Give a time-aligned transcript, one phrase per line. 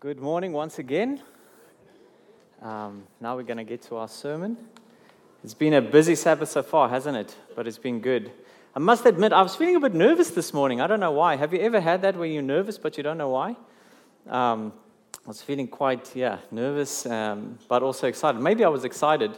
[0.00, 1.20] Good morning once again.
[2.62, 4.56] Um, now we're going to get to our sermon.
[5.44, 7.36] It's been a busy Sabbath so far, hasn't it?
[7.54, 8.30] But it's been good.
[8.74, 10.80] I must admit, I was feeling a bit nervous this morning.
[10.80, 11.36] I don't know why.
[11.36, 13.50] Have you ever had that where you're nervous but you don't know why?
[14.26, 14.72] Um,
[15.26, 18.40] I was feeling quite, yeah, nervous, um, but also excited.
[18.40, 19.36] Maybe I was excited.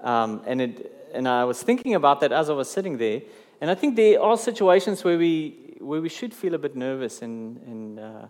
[0.00, 3.22] Um, and, it, and I was thinking about that as I was sitting there.
[3.58, 7.22] And I think there are situations where we, where we should feel a bit nervous
[7.22, 8.26] and, and uh,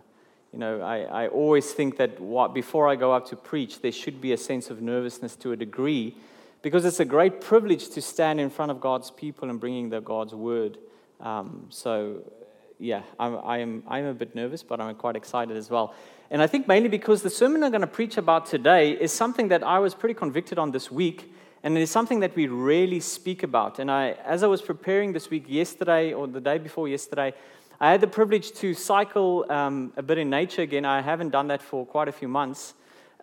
[0.55, 3.91] you know, I, I always think that what, before I go up to preach, there
[3.91, 6.15] should be a sense of nervousness to a degree
[6.61, 9.99] because it's a great privilege to stand in front of God's people and bringing the
[9.99, 10.77] God's word.
[11.19, 12.23] Um, so,
[12.79, 15.93] yeah, I'm, I am, I'm a bit nervous, but I'm quite excited as well.
[16.31, 19.49] And I think mainly because the sermon I'm going to preach about today is something
[19.49, 23.01] that I was pretty convicted on this week, and it is something that we rarely
[23.01, 23.79] speak about.
[23.79, 27.33] And I, as I was preparing this week yesterday or the day before yesterday,
[27.79, 30.85] I had the privilege to cycle um, a bit in nature again.
[30.85, 32.73] I haven't done that for quite a few months.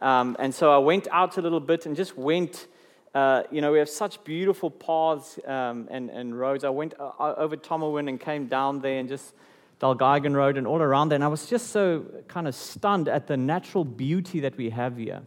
[0.02, 2.66] Um, and so I went out a little bit and just went.
[3.14, 6.64] Uh, you know, we have such beautiful paths um, and, and roads.
[6.64, 9.34] I went uh, uh over Tommelwin and came down there and just
[9.80, 11.16] Dulguigan Road and all around there.
[11.16, 14.96] And I was just so kind of stunned at the natural beauty that we have
[14.96, 15.22] here.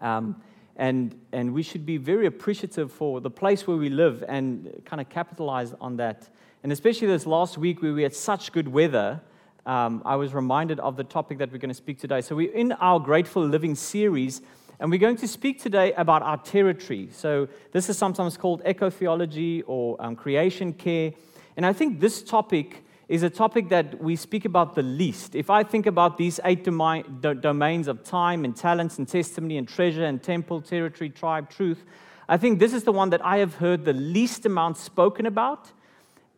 [0.00, 0.42] Um,
[0.76, 5.00] and, and we should be very appreciative for the place where we live and kind
[5.00, 6.28] of capitalize on that.
[6.66, 9.20] And especially this last week where we had such good weather,
[9.66, 12.20] um, I was reminded of the topic that we're going to speak today.
[12.20, 14.42] So, we're in our Grateful Living series,
[14.80, 17.08] and we're going to speak today about our territory.
[17.12, 21.12] So, this is sometimes called ecotheology or um, creation care.
[21.56, 25.36] And I think this topic is a topic that we speak about the least.
[25.36, 30.04] If I think about these eight domains of time and talents and testimony and treasure
[30.04, 31.84] and temple, territory, tribe, truth,
[32.28, 35.70] I think this is the one that I have heard the least amount spoken about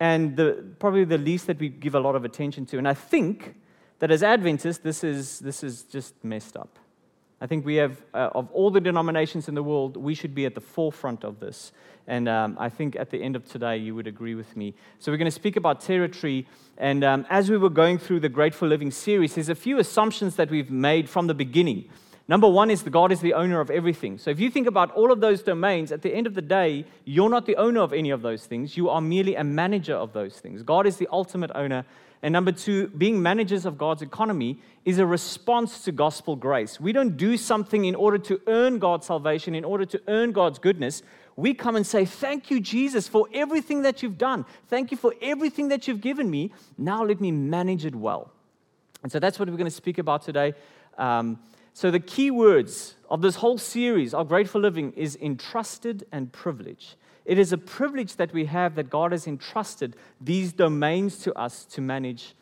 [0.01, 2.79] and the, probably the least that we give a lot of attention to.
[2.79, 3.55] And I think
[3.99, 6.79] that as Adventists, this is, this is just messed up.
[7.41, 10.45] I think we have, uh, of all the denominations in the world, we should be
[10.45, 11.73] at the forefront of this.
[12.09, 14.75] And um, I think at the end of today, you would agree with me.
[14.99, 16.49] So we're going to speak about territory.
[16.79, 20.35] And um, as we were going through the Grateful Living series, there's a few assumptions
[20.37, 21.89] that we've made from the beginning.
[22.29, 24.19] Number one is that God is the owner of everything.
[24.19, 26.85] So if you think about all of those domains, at the end of the day,
[27.07, 28.77] you're not the owner of any of those things.
[28.77, 30.63] You are merely a manager of those things.
[30.63, 31.87] God is the ultimate owner.
[32.23, 36.79] And number two, being managers of God's economy is a response to gospel grace.
[36.79, 40.59] We don't do something in order to earn God's salvation, in order to earn God's
[40.59, 41.03] goodness.
[41.37, 44.45] We come and say, Thank you, Jesus, for everything that you've done.
[44.67, 46.53] Thank you for everything that you've given me.
[46.77, 48.33] Now let me manage it well.
[49.03, 50.55] And so that's what we're going to speak about today.
[50.99, 51.39] Um,
[51.79, 56.97] so, the key words of this whole series of Grateful Living is entrusted and privilege.
[57.25, 61.65] It is a privilege that we have that God has entrusted these domains to us
[61.67, 62.35] to manage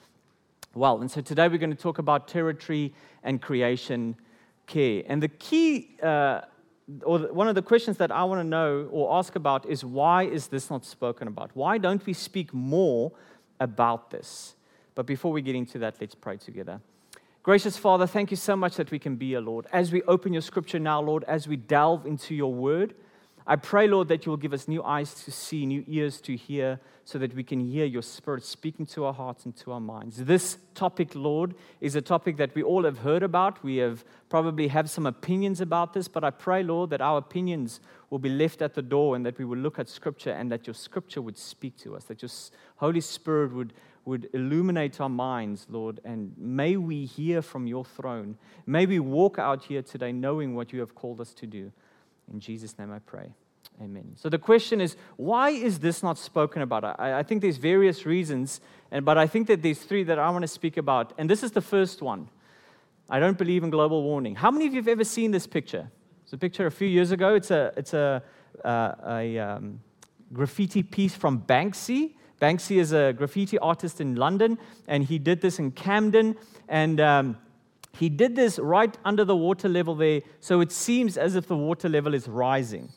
[0.73, 1.03] well.
[1.03, 4.17] And so today we're going to talk about territory and creation
[4.67, 5.03] care.
[5.07, 6.41] And the key, uh,
[7.03, 10.23] or one of the questions that I want to know or ask about is why
[10.23, 11.51] is this not spoken about?
[11.53, 13.13] Why don't we speak more
[13.61, 14.57] about this?
[14.95, 16.81] But before we get into that, let's pray together.
[17.47, 19.69] Gracious Father, thank you so much that we can be a Lord.
[19.73, 22.97] As we open your scripture now, Lord, as we delve into your word,
[23.47, 26.35] I pray, Lord, that you will give us new eyes to see, new ears to
[26.35, 29.79] hear, so that we can hear your spirit speaking to our hearts and to our
[29.79, 30.17] minds.
[30.25, 33.63] This topic, Lord, is a topic that we all have heard about.
[33.63, 37.79] We have probably have some opinions about this, but I pray, Lord, that our opinions
[38.11, 40.67] will be left at the door and that we will look at scripture and that
[40.67, 42.31] your scripture would speak to us, that your
[42.79, 43.73] Holy Spirit would,
[44.07, 48.39] would illuminate our minds, Lord, and may we hear from your throne.
[48.65, 51.73] May we walk out here today knowing what you have called us to do.
[52.33, 53.35] In Jesus' name I pray.
[53.83, 54.13] Amen.
[54.15, 56.85] So the question is, why is this not spoken about?
[56.85, 58.61] I, I think there's various reasons,
[58.93, 61.13] and, but I think that there's three that I want to speak about.
[61.19, 62.29] And this is the first one.
[63.11, 64.37] I don't believe in global warming.
[64.37, 65.91] How many of you have ever seen this picture?
[66.23, 67.35] It's a picture a few years ago.
[67.35, 68.23] It's a, it's a,
[68.65, 69.81] uh, a um,
[70.33, 72.15] graffiti piece from Banksy.
[72.41, 76.37] Banksy is a graffiti artist in London, and he did this in Camden.
[76.69, 77.37] And um,
[77.99, 81.57] he did this right under the water level there, so it seems as if the
[81.57, 82.91] water level is rising.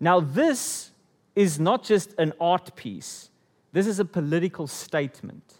[0.00, 0.90] Now, this
[1.34, 3.30] is not just an art piece,
[3.72, 5.54] this is a political statement.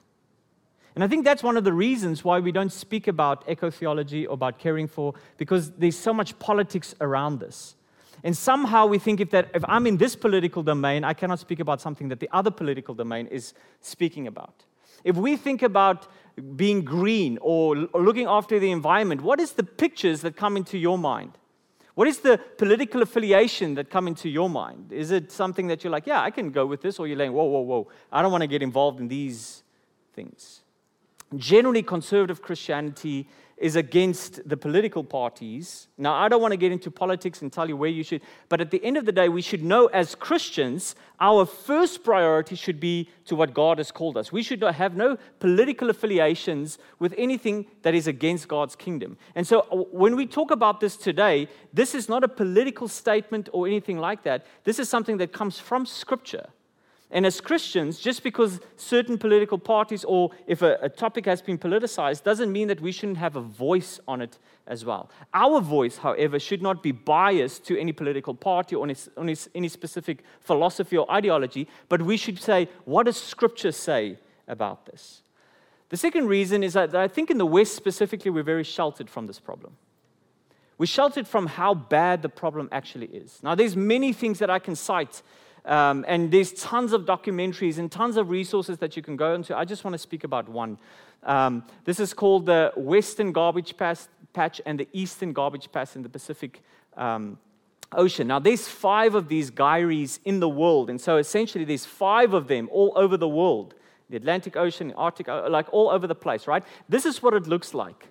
[0.94, 4.26] And I think that's one of the reasons why we don't speak about eco theology
[4.26, 7.76] or about caring for, because there's so much politics around this.
[8.24, 11.60] And somehow we think if, that, if I'm in this political domain, I cannot speak
[11.60, 14.64] about something that the other political domain is speaking about.
[15.04, 16.08] If we think about
[16.56, 20.76] being green or, or looking after the environment, what is the pictures that come into
[20.78, 21.38] your mind?
[21.94, 24.92] What is the political affiliation that come into your mind?
[24.92, 27.30] Is it something that you're like, yeah, I can go with this, or you're like,
[27.30, 29.64] whoa, whoa, whoa, I don't want to get involved in these
[30.14, 30.60] things?
[31.36, 33.28] Generally, conservative Christianity
[33.60, 35.88] is against the political parties.
[35.98, 38.60] Now, I don't want to get into politics and tell you where you should, but
[38.60, 42.78] at the end of the day, we should know as Christians, our first priority should
[42.80, 44.30] be to what God has called us.
[44.30, 49.16] We should have no political affiliations with anything that is against God's kingdom.
[49.34, 53.48] And so, uh, when we talk about this today, this is not a political statement
[53.52, 54.46] or anything like that.
[54.64, 56.48] This is something that comes from Scripture.
[57.10, 61.56] And as Christians, just because certain political parties or if a, a, topic has been
[61.56, 65.10] politicized doesn't mean that we shouldn't have a voice on it as well.
[65.32, 70.22] Our voice, however, should not be biased to any political party or any, any specific
[70.40, 75.22] philosophy or ideology, but we should say, what does Scripture say about this?
[75.88, 79.26] The second reason is that I think in the West specifically, we're very sheltered from
[79.26, 79.78] this problem.
[80.76, 83.40] We're sheltered from how bad the problem actually is.
[83.42, 85.22] Now, there's many things that I can cite
[85.68, 89.56] um, and there's tons of documentaries and tons of resources that you can go into.
[89.56, 90.78] I just want to speak about one.
[91.22, 96.08] Um, this is called the Western Garbage Patch and the Eastern Garbage Patch in the
[96.08, 96.62] Pacific
[96.96, 97.38] um,
[97.92, 98.26] Ocean.
[98.26, 100.90] Now, there's five of these gyres in the world.
[100.90, 103.74] And so essentially, there's five of them all over the world
[104.10, 106.64] the Atlantic Ocean, the Arctic, uh, like all over the place, right?
[106.88, 108.08] This is what it looks like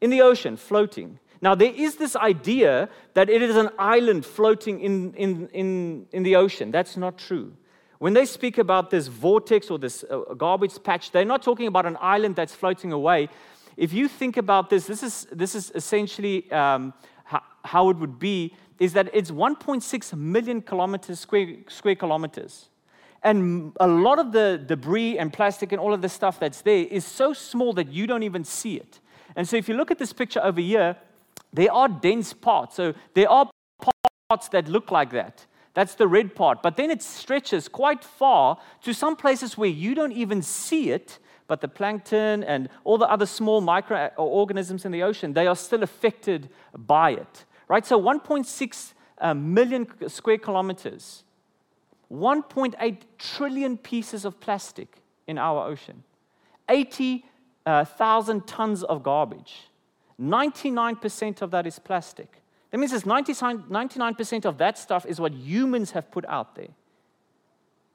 [0.00, 1.18] in the ocean, floating.
[1.40, 6.22] Now, there is this idea that it is an island floating in, in, in, in
[6.22, 6.70] the ocean.
[6.70, 7.52] That's not true.
[7.98, 11.86] When they speak about this vortex or this uh, garbage patch, they're not talking about
[11.86, 13.28] an island that's floating away.
[13.76, 16.94] If you think about this, this is, this is essentially um,
[17.64, 22.68] how, it would be is that it's 1.6 million kilometers, square, square kilometers.
[23.22, 26.84] And a lot of the debris and plastic and all of the stuff that's there
[26.84, 29.00] is so small that you don't even see it.
[29.34, 30.96] And so if you look at this picture over here,
[31.52, 32.76] there are dense parts.
[32.76, 33.50] So there are
[34.28, 35.46] parts that look like that.
[35.74, 36.62] That's the red part.
[36.62, 41.18] But then it stretches quite far to some places where you don't even see it,
[41.46, 45.82] but the plankton and all the other small microorganisms in the ocean, they are still
[45.82, 47.44] affected by it.
[47.68, 47.86] Right?
[47.86, 51.24] So 1.6 uh, million square kilometers,
[52.10, 56.02] 1.8 trillion pieces of plastic in our ocean,
[56.68, 57.24] 80,000
[57.66, 59.68] uh, tons of garbage.
[60.20, 62.42] 99% of that is plastic.
[62.70, 66.68] That means 99% of that stuff is what humans have put out there.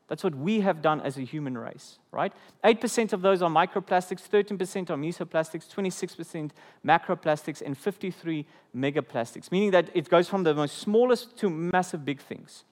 [0.07, 2.33] That's what we have done as a human race, right?
[2.63, 6.51] 8% of those are microplastics, 13% are mesoplastics, 26%
[6.85, 12.19] macroplastics, and 53 megaplastics, meaning that it goes from the most smallest to massive big
[12.19, 12.63] things,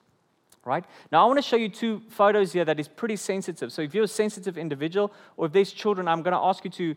[0.65, 0.83] right?
[1.11, 3.71] Now, I want to show you two photos here that is pretty sensitive.
[3.71, 6.71] So if you're a sensitive individual or if there's children, I'm going to ask you
[6.71, 6.95] to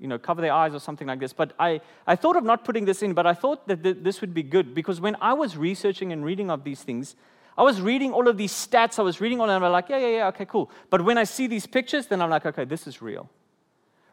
[0.00, 1.32] you know, cover their eyes or something like this.
[1.32, 4.20] But I, I thought of not putting this in, but I thought that th- this
[4.20, 7.16] would be good because when I was researching and reading of these things,
[7.58, 9.90] I was reading all of these stats, I was reading all of them, I'm like,
[9.90, 10.70] yeah, yeah, yeah, okay, cool.
[10.88, 13.28] But when I see these pictures, then I'm like, okay, this is real.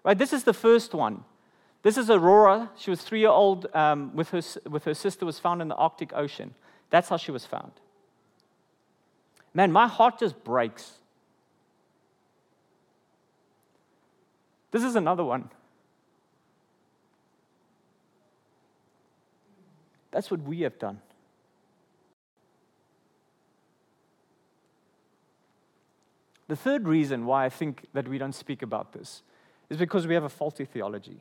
[0.03, 1.23] Right, this is the first one.
[1.83, 2.69] This is Aurora.
[2.77, 5.75] She was three year old um, with, her, with her sister, was found in the
[5.75, 6.53] Arctic Ocean.
[6.89, 7.71] That's how she was found.
[9.53, 10.97] Man, my heart just breaks.
[14.71, 15.49] This is another one.
[20.11, 21.01] That's what we have done.
[26.47, 29.21] The third reason why I think that we don't speak about this
[29.69, 31.19] is because we have a faulty theology.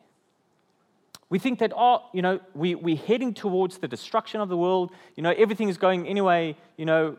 [1.28, 4.92] We think that, oh, you know, we, we're heading towards the destruction of the world.
[5.16, 7.16] You know, everything is going anyway, you know,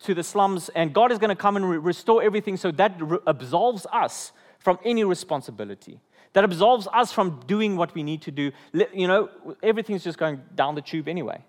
[0.00, 3.00] to the slums, and God is going to come and re- restore everything, so that
[3.00, 6.00] re- absolves us from any responsibility
[6.32, 8.52] that absolves us from doing what we need to do.
[8.92, 9.30] You know,
[9.62, 11.44] everything's just going down the tube anyway.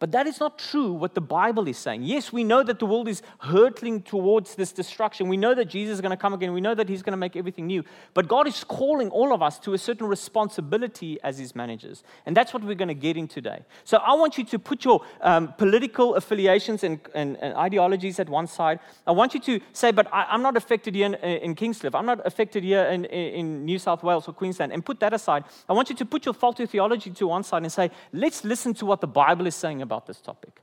[0.00, 2.04] But that is not true what the Bible is saying.
[2.04, 5.28] Yes, we know that the world is hurtling towards this destruction.
[5.28, 6.54] We know that Jesus is going to come again.
[6.54, 7.84] We know that he's going to make everything new.
[8.14, 12.02] But God is calling all of us to a certain responsibility as his managers.
[12.24, 13.62] And that's what we're going to get in today.
[13.84, 18.30] So I want you to put your um, political affiliations and, and, and, ideologies at
[18.30, 18.80] one side.
[19.06, 21.94] I want you to say, but I, am not affected here in, in Kingscliff.
[21.94, 24.72] I'm not affected here in, in New South Wales or Queensland.
[24.72, 25.44] And put that aside.
[25.68, 28.72] I want you to put your faulty theology to one side and say, let's listen
[28.74, 30.60] to what the Bible is saying about this topic.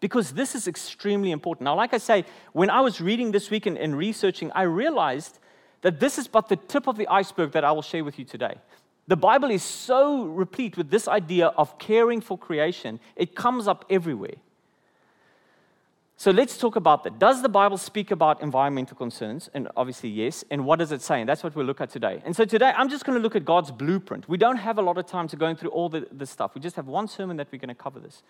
[0.00, 1.64] Because this is extremely important.
[1.64, 5.38] Now, like I say, when I was reading this week and, and researching, I realized
[5.82, 8.24] that this is but the tip of the iceberg that I will share with you
[8.24, 8.56] today.
[9.06, 13.84] The Bible is so replete with this idea of caring for creation, it comes up
[13.88, 14.36] everywhere.
[16.20, 17.20] So let's talk about that.
[17.20, 19.48] Does the Bible speak about environmental concerns?
[19.54, 20.44] And obviously, yes.
[20.50, 21.20] And what does it say?
[21.20, 22.20] And that's what we'll look at today.
[22.24, 24.28] And so today, I'm just going to look at God's blueprint.
[24.28, 26.56] We don't have a lot of time to go through all the, the stuff.
[26.56, 28.24] We just have one sermon that we're going to cover this.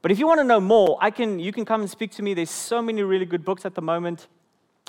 [0.00, 2.22] But if you want to know more, I can, you can come and speak to
[2.22, 2.34] me.
[2.34, 4.28] There's so many really good books at the moment.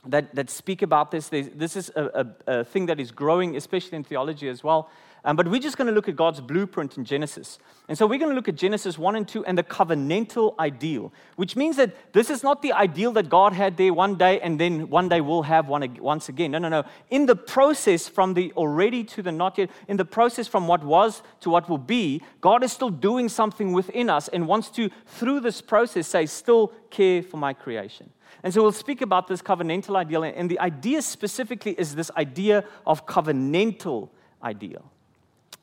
[0.05, 1.29] that, that speak about this.
[1.29, 4.89] There's, this is a, a, a, thing that is growing, especially in theology as well.
[5.25, 7.58] Um, but we're just going to look at God's blueprint in Genesis.
[7.88, 11.12] And so we're going to look at Genesis 1 and 2 and the covenantal ideal,
[11.36, 14.60] which means that this is not the ideal that God had there one day and
[14.60, 16.51] then one day we'll have one once again.
[16.51, 16.84] No, no, no.
[17.10, 20.84] In the process from the already to the not yet, in the process from what
[20.84, 24.91] was to what will be, God is still doing something within us and wants to,
[25.08, 28.12] through this process, say, still care for my creation.
[28.44, 30.22] And so we'll speak about this covenantal ideal.
[30.22, 34.10] And the idea specifically is this idea of covenantal
[34.44, 34.91] ideal.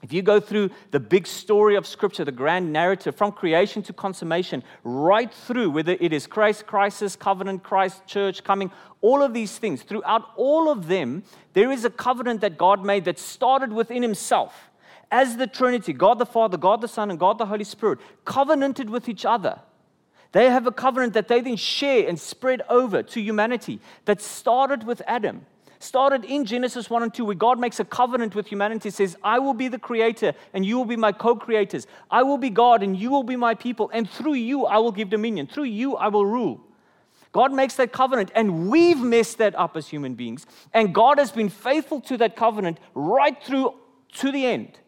[0.03, 3.93] If you go through the big story of Scripture, the grand narrative from creation to
[3.93, 9.57] consummation, right through, whether it is Christ, crisis, covenant, Christ, church coming, all of these
[9.59, 14.03] things, throughout all of them, there is a covenant that God made that started within
[14.03, 14.71] Himself.
[15.13, 18.91] As the Trinity, God the Father, God the Son, and God the Holy Spirit, covenanted
[18.91, 19.61] with each other.
[20.33, 24.85] They have a covenant that they then share and spread over to humanity that started
[24.85, 25.47] with Adam
[25.83, 29.39] started in Genesis 1 and 2, where God makes a covenant with humanity, says, I
[29.39, 31.87] will be the creator and you will be my co creators.
[32.11, 33.91] I will be God and you will be my people.
[33.93, 35.47] And through you, I will give dominion.
[35.47, 36.61] Through you, I will rule.
[37.33, 40.47] God makes that covenant, and we've messed that up as human beings.
[40.75, 43.75] And God has been faithful to that covenant right through
[44.17, 44.79] to the end.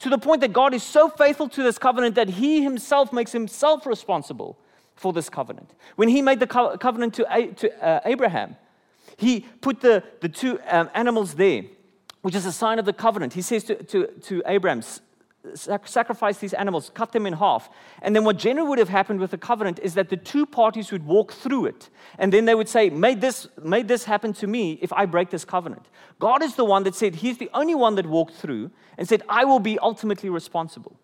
[0.00, 3.32] To the point that God is so faithful to this covenant that He Himself makes
[3.32, 4.58] Himself responsible
[4.94, 5.70] for this covenant.
[5.96, 8.56] When He made the co- covenant to, to uh, Abraham,
[9.20, 11.62] he put the, the two um, animals there,
[12.22, 13.34] which is a sign of the covenant.
[13.34, 14.82] He says to, to, to Abraham,
[15.54, 17.70] sacrifice these animals, cut them in half.
[18.02, 20.92] And then what generally would have happened with the covenant is that the two parties
[20.92, 21.88] would walk through it.
[22.18, 25.30] And then they would say, may this, may this happen to me if I break
[25.30, 25.86] this covenant.
[26.18, 29.22] God is the one that said, He's the only one that walked through and said,
[29.28, 30.98] I will be ultimately responsible.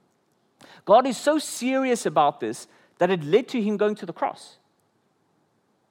[0.84, 2.68] God is so serious about this
[2.98, 4.58] that it led to Him going to the cross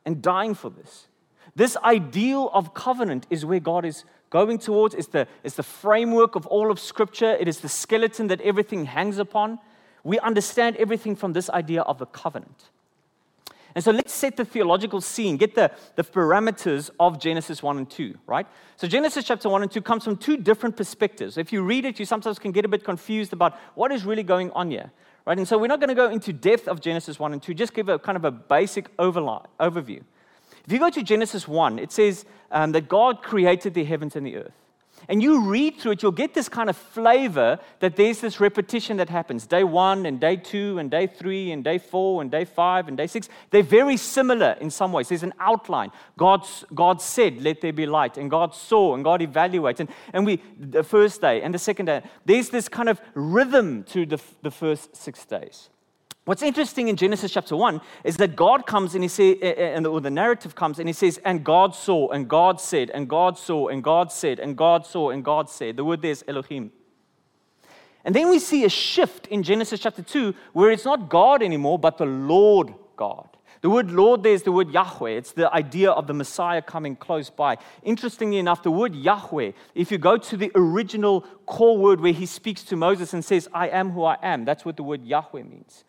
[0.06, 1.08] and dying for this.
[1.56, 4.94] This ideal of covenant is where God is going towards.
[4.94, 8.86] It's the, it's the framework of all of Scripture, it is the skeleton that everything
[8.86, 9.60] hangs upon.
[10.04, 12.70] We understand everything from this idea of the covenant.
[13.74, 17.90] And so let's set the theological scene, get the, the parameters of Genesis 1 and
[17.90, 18.48] 2, right?
[18.78, 21.38] So Genesis chapter 1 and 2 comes from two different perspectives.
[21.38, 24.24] If you read it, you sometimes can get a bit confused about what is really
[24.24, 24.92] going on here,
[25.26, 25.38] right?
[25.38, 27.74] And so we're not going to go into depth of Genesis 1 and 2, just
[27.74, 30.02] give a kind of a basic overview.
[30.66, 34.26] If you go to Genesis 1, it says um, that God created the heavens and
[34.26, 34.54] the earth.
[35.08, 38.98] And you read through it, you'll get this kind of flavor that there's this repetition
[38.98, 39.46] that happens.
[39.46, 42.98] Day one, and day two, and day three, and day four, and day five, and
[42.98, 43.30] day six.
[43.52, 45.10] They're very similar in some ways.
[45.10, 45.92] There's an outline.
[46.18, 48.18] God, God said, Let there be light.
[48.18, 49.88] And God saw, and God evaluated.
[49.88, 53.84] And, and we, the first day and the second day, there's this kind of rhythm
[53.86, 55.70] to the, the first six days.
[56.26, 59.76] What's interesting in Genesis chapter 1 is that God comes and he says, eh, eh,
[59.76, 63.08] and the, the narrative comes and he says, and God saw, and God said, and
[63.08, 65.78] God saw, and God said, and God saw, and God said.
[65.78, 66.72] The word there is Elohim.
[68.04, 71.78] And then we see a shift in Genesis chapter 2 where it's not God anymore,
[71.78, 73.30] but the Lord God.
[73.62, 75.12] The word Lord there is the word Yahweh.
[75.12, 77.58] It's the idea of the Messiah coming close by.
[77.84, 82.26] Interestingly enough, the word Yahweh, if you go to the original core word where he
[82.26, 85.44] speaks to Moses and says, I am who I am, that's what the word Yahweh
[85.44, 85.84] means.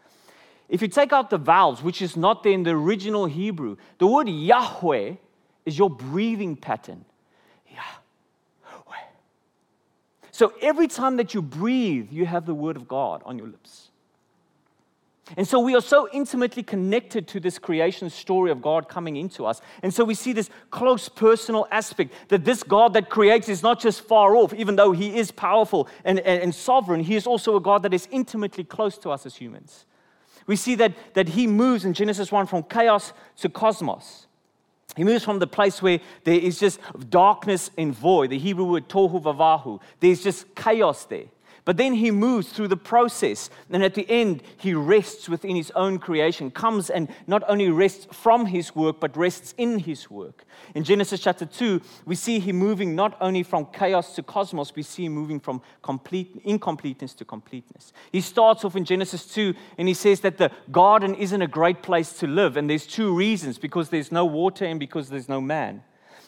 [0.68, 4.06] If you take out the vowels, which is not there in the original Hebrew, the
[4.06, 5.14] word Yahweh
[5.64, 7.04] is your breathing pattern.
[7.68, 9.04] Yahweh.
[10.32, 13.90] So every time that you breathe, you have the word of God on your lips.
[15.37, 19.44] And so we are so intimately connected to this creation story of God coming into
[19.44, 19.61] us.
[19.82, 23.80] And so we see this close personal aspect that this God that creates is not
[23.80, 27.56] just far off, even though He is powerful and, and, and sovereign, He is also
[27.56, 29.85] a God that is intimately close to us as humans
[30.46, 34.26] we see that, that he moves in Genesis 1 from chaos to cosmos.
[34.96, 38.88] He moves from the place where there is just darkness and void, the Hebrew word
[38.88, 39.80] tohu vavahu.
[40.00, 41.24] There's just chaos there.
[41.66, 43.50] But then he moves through the process.
[43.70, 48.06] And at the end, he rests within his own creation, comes and not only rests
[48.12, 50.44] from his work, but rests in his work.
[50.76, 54.85] In Genesis chapter 2, we see him moving not only from chaos to cosmos, we
[54.85, 57.92] see him moving from complete, incompleteness to completeness.
[58.12, 61.82] He starts off in Genesis 2 and he says that the garden isn't a great
[61.82, 62.56] place to live.
[62.56, 65.82] And there's two reasons because there's no water and because there's no man.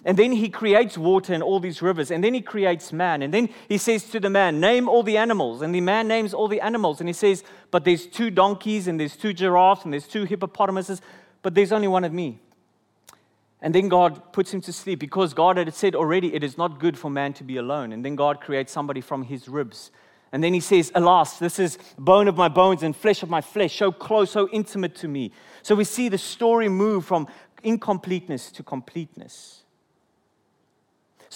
[0.05, 2.11] And then he creates water and all these rivers.
[2.11, 3.23] And then he creates man.
[3.23, 5.61] And then he says to the man, Name all the animals.
[5.63, 7.01] And the man names all the animals.
[7.01, 11.01] And he says, But there's two donkeys, and there's two giraffes, and there's two hippopotamuses,
[11.43, 12.39] but there's only one of me.
[13.61, 16.79] And then God puts him to sleep because God had said already, It is not
[16.79, 17.93] good for man to be alone.
[17.93, 19.91] And then God creates somebody from his ribs.
[20.31, 23.41] And then he says, Alas, this is bone of my bones and flesh of my
[23.41, 25.33] flesh, so close, so intimate to me.
[25.63, 27.27] So we see the story move from
[27.63, 29.65] incompleteness to completeness.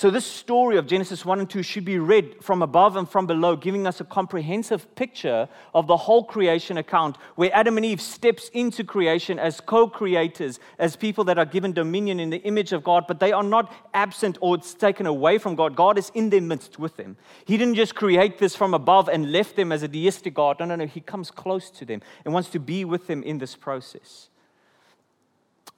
[0.02, 3.28] So, this story of Genesis 1 and 2 should be read from above and from
[3.28, 8.00] below, giving us a comprehensive picture of the whole creation account, where Adam and Eve
[8.00, 12.82] steps into creation as co-creators, as people that are given dominion in the image of
[12.82, 15.76] God, but they are not absent or it's taken away from God.
[15.76, 17.16] God is in their midst with them.
[17.44, 20.58] He didn't just create this from above and left them as a deistic God.
[20.58, 20.86] No, no, no.
[20.86, 24.30] He comes close to them and wants to be with them in this process.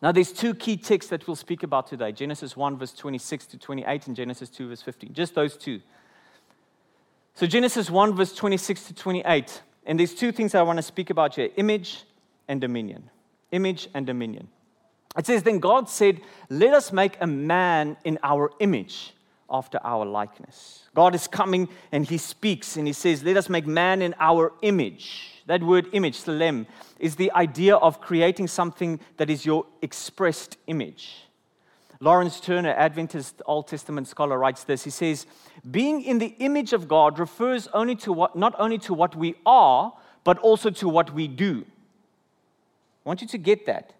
[0.05, 3.59] Now, there's two key texts that we'll speak about today Genesis 1, verse 26 to
[3.59, 5.15] 28, and Genesis 2, verse 15.
[5.15, 5.81] Just those two.
[7.33, 9.63] So, Genesis 1, verse 26 to 28.
[9.87, 12.05] And there's two things I want to speak about here image
[12.49, 13.09] and dominion.
[13.51, 14.49] Image and dominion.
[15.17, 16.21] It says, Then God said,
[16.51, 19.15] Let us make a man in our image
[19.49, 20.83] after our likeness.
[20.95, 24.53] God is coming and he speaks and he says, Let us make man in our
[24.61, 25.34] image.
[25.47, 26.67] That word image, tselem,
[26.99, 31.25] is the idea of creating something that is your expressed image.
[32.01, 34.85] Laurence Turner, Adventist Old Testament scholar, writes this.
[34.85, 35.27] He says,
[35.71, 39.37] Being in the image of God refers only to what, not only to what we
[39.47, 39.93] are,
[40.25, 41.65] but also to what we do.
[43.05, 43.93] I want you to get that.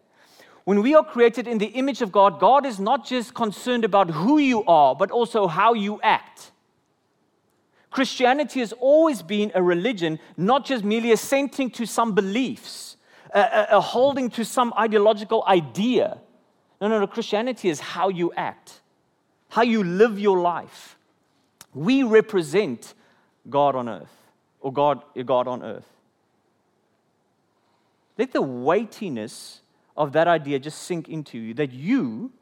[0.65, 4.11] When we are created in the image of God, God is not just concerned about
[4.11, 6.53] who you are, but also how you act.
[7.95, 12.97] Christianity has always been a religion, not just merely assenting to some beliefs,
[13.33, 16.19] a, a, holding to some ideological idea.
[16.81, 17.07] No, no, no.
[17.07, 18.81] Christianity is how you act,
[19.49, 20.97] how you live your life.
[21.73, 22.95] We represent
[23.49, 24.17] God on earth,
[24.59, 25.87] or God, God on earth.
[28.19, 29.61] Let the weightiness
[29.97, 32.33] of that idea just sink into you that you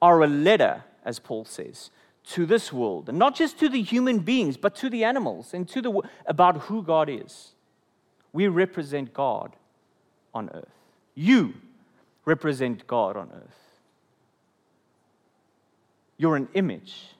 [0.00, 1.90] are a letter, as Paul says
[2.26, 5.68] to this world, and not just to the human beings, but to the animals and
[5.68, 7.52] to the about who God is.
[8.32, 9.54] We represent God
[10.32, 10.68] on earth.
[11.14, 11.54] You
[12.24, 13.64] represent God on earth.
[16.16, 17.10] You're an image.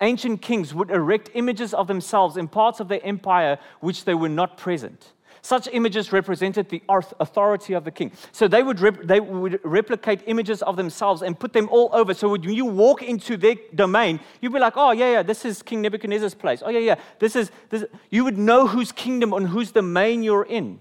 [0.00, 4.28] Ancient kings would erect images of themselves in parts of their empire which they were
[4.28, 5.12] not present.
[5.44, 8.12] Such images represented the authority of the king.
[8.30, 12.14] So they would, rep- they would replicate images of themselves and put them all over.
[12.14, 15.60] So when you walk into their domain, you'd be like, oh, yeah, yeah, this is
[15.60, 16.62] King Nebuchadnezzar's place.
[16.64, 17.84] Oh, yeah, yeah, this is, this.
[18.08, 20.78] You would know whose kingdom and whose domain you're in.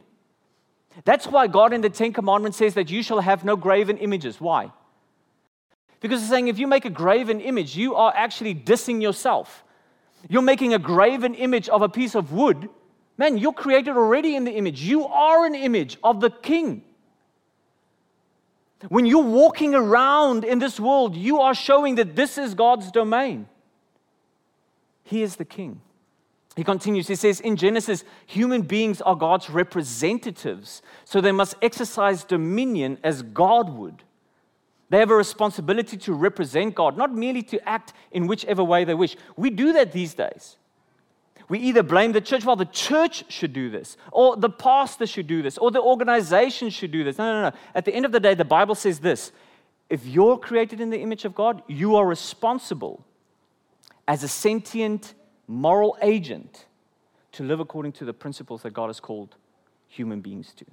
[1.05, 4.39] That's why God in the Ten Commandments says that you shall have no graven images.
[4.39, 4.71] Why?
[6.01, 9.63] Because it's saying if you make a graven image, you are actually dissing yourself.
[10.29, 12.69] You're making a graven image of a piece of wood
[13.21, 14.81] Man, you're created already in the image.
[14.81, 16.81] You are an image of the king.
[18.89, 23.47] When you're walking around in this world, you are showing that this is God's domain.
[25.03, 25.81] He is the king.
[26.55, 32.23] He continues, he says in Genesis, human beings are God's representatives, so they must exercise
[32.23, 34.01] dominion as God would.
[34.89, 38.95] They have a responsibility to represent God, not merely to act in whichever way they
[38.95, 39.15] wish.
[39.37, 40.57] We do that these days.
[41.51, 45.27] We either blame the church, well, the church should do this, or the pastor should
[45.27, 47.17] do this, or the organization should do this.
[47.17, 47.57] No, no, no.
[47.75, 49.33] At the end of the day, the Bible says this
[49.89, 53.03] if you're created in the image of God, you are responsible
[54.07, 55.13] as a sentient,
[55.45, 56.67] moral agent
[57.33, 59.35] to live according to the principles that God has called
[59.89, 60.65] human beings to.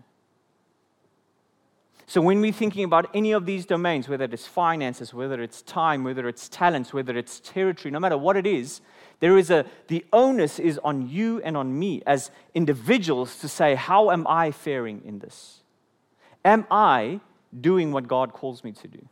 [2.06, 6.04] So, when we're thinking about any of these domains, whether it's finances, whether it's time,
[6.04, 8.80] whether it's talents, whether it's territory, no matter what it is,
[9.20, 13.74] there is a, the onus is on you and on me as individuals to say,
[13.74, 15.62] How am I faring in this?
[16.44, 17.20] Am I
[17.60, 19.08] doing what God calls me to do?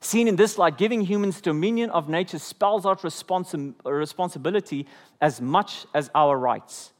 [0.00, 4.86] Seen in this light, giving humans dominion of nature spells out responsi- responsibility
[5.20, 6.92] as much as our rights.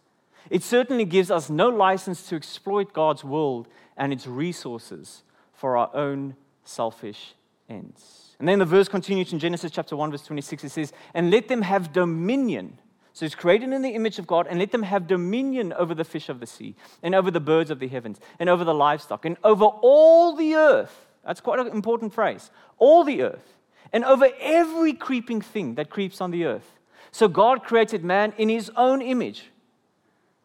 [0.51, 5.95] It certainly gives us no license to exploit God's world and its resources for our
[5.95, 7.35] own selfish
[7.69, 8.28] ends.
[8.39, 10.65] And then the verse continues in Genesis chapter 1, verse 26.
[10.65, 12.79] It says, And let them have dominion.
[13.13, 16.05] So it's created in the image of God, and let them have dominion over the
[16.05, 19.25] fish of the sea, and over the birds of the heavens, and over the livestock,
[19.25, 21.07] and over all the earth.
[21.25, 22.53] That's quite an important phrase.
[22.79, 23.57] All the earth,
[23.93, 26.79] and over every creeping thing that creeps on the earth.
[27.11, 29.51] So God created man in his own image.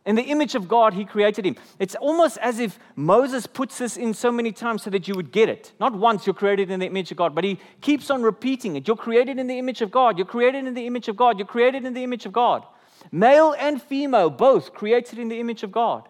[0.06, 1.56] In the image of God, he created him.
[1.80, 5.32] It's almost as if Moses puts this in so many times so that you would
[5.32, 5.72] get it.
[5.80, 8.86] Not once you're created in the image of God, but he keeps on repeating it.
[8.86, 10.18] You're created in the image of God.
[10.18, 11.40] You're created in the image of God.
[11.40, 12.66] You're created in the image of God.
[13.14, 16.10] Male and female, both created in the image of God.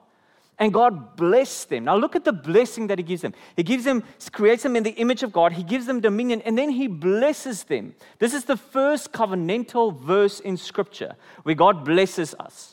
[0.58, 1.86] And God blessed them.
[1.86, 3.34] Now look at the blessing that He gives them.
[3.56, 5.53] He gives them, creates them in the image of God.
[5.53, 7.95] He gives them dominion, and then He blesses them.
[8.19, 12.72] This is the first covenantal verse in Scripture where God blesses us.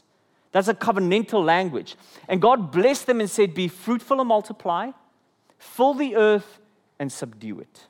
[0.52, 1.96] That's a covenantal language.
[2.28, 4.90] And God blessed them and said, Be fruitful and multiply,
[5.58, 6.58] fill the earth
[6.98, 7.86] and subdue it.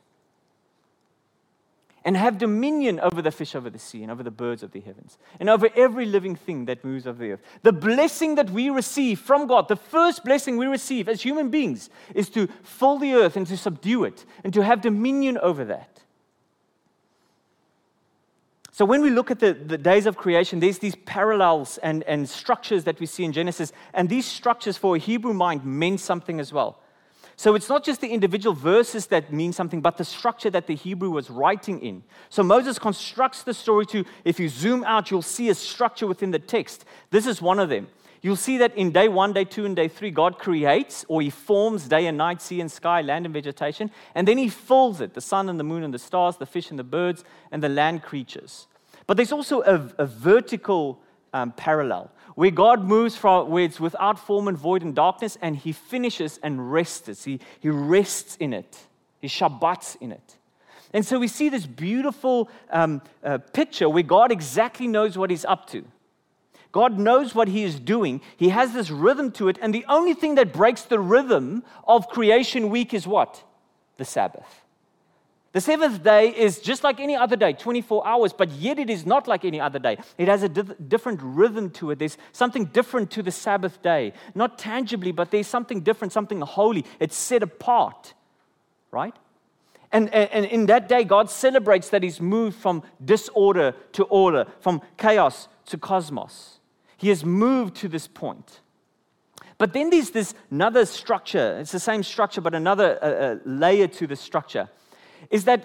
[2.05, 4.81] and have dominion over the fish over the sea and over the birds of the
[4.81, 7.43] heavens and over every living thing that moves over the earth.
[7.63, 11.91] The blessing that we receive from God, the first blessing we receive as human beings,
[12.15, 16.00] is to fill the earth and to subdue it and to have dominion over that.
[18.81, 22.27] So, when we look at the, the days of creation, there's these parallels and, and
[22.27, 23.75] structures that we see in Genesis.
[23.93, 26.81] And these structures for a Hebrew mind meant something as well.
[27.37, 30.77] So it's not just the individual verses that mean something, but the structure that the
[30.77, 32.03] Hebrew was writing in.
[32.31, 36.31] So Moses constructs the story to, if you zoom out, you'll see a structure within
[36.31, 36.87] the text.
[37.11, 37.87] This is one of them.
[38.23, 41.29] You'll see that in day one, day two, and day three, God creates or He
[41.29, 45.13] forms day and night, sea and sky, land and vegetation, and then He fills it
[45.13, 47.69] the sun and the moon and the stars, the fish and the birds, and the
[47.69, 48.67] land creatures.
[49.11, 51.01] But there's also a, a vertical
[51.33, 55.57] um, parallel where God moves from where it's without form and void and darkness, and
[55.57, 57.25] He finishes and rests.
[57.25, 58.79] He, he rests in it,
[59.21, 60.37] He Shabbats in it.
[60.95, 65.45] And so we see this beautiful um, uh, picture where God exactly knows what He's
[65.45, 65.85] up to.
[66.71, 68.21] God knows what He is doing.
[68.37, 72.07] He has this rhythm to it, and the only thing that breaks the rhythm of
[72.07, 73.43] creation week is what?
[73.97, 74.63] The Sabbath.
[75.53, 79.05] The seventh day is just like any other day, 24 hours, but yet it is
[79.05, 79.99] not like any other day.
[80.17, 81.99] It has a di- different rhythm to it.
[81.99, 84.13] There's something different to the Sabbath day.
[84.37, 86.85] Not tangibly, but there's something different, something holy.
[87.01, 88.15] It's set apart,
[88.93, 89.15] right?
[89.91, 94.81] And, and, in that day, God celebrates that He's moved from disorder to order, from
[94.99, 96.61] chaos to cosmos.
[96.97, 98.61] He has moved to this point.
[99.59, 101.59] But then there's this another structure.
[101.59, 104.69] It's the same structure, but another uh, uh, layer to the structure
[105.31, 105.65] is that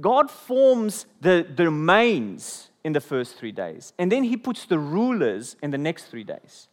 [0.00, 5.56] God forms the domains in the first three days, and then He puts the rulers
[5.62, 6.68] in the next three days.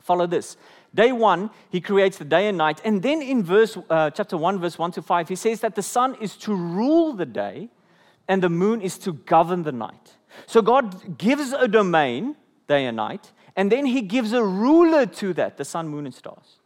[0.00, 0.56] Follow this.
[0.94, 4.58] Day one, He creates the day and night, and then in verse uh, chapter one,
[4.58, 7.68] verse one to five, He says that the sun is to rule the day,
[8.26, 10.16] and the moon is to govern the night.
[10.46, 12.36] So God gives a domain,
[12.66, 16.14] day and night, and then He gives a ruler to that, the sun, moon, and
[16.14, 16.57] stars.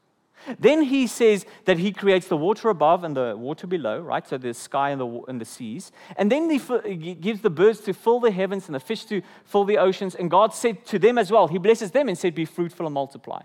[0.59, 4.27] Then he says that he creates the water above and the water below, right?
[4.27, 5.93] So the sky and the, and the seas.
[6.17, 9.65] And then he gives the birds to fill the heavens and the fish to fill
[9.65, 10.15] the oceans.
[10.15, 12.95] And God said to them as well, he blesses them and said, Be fruitful and
[12.95, 13.43] multiply.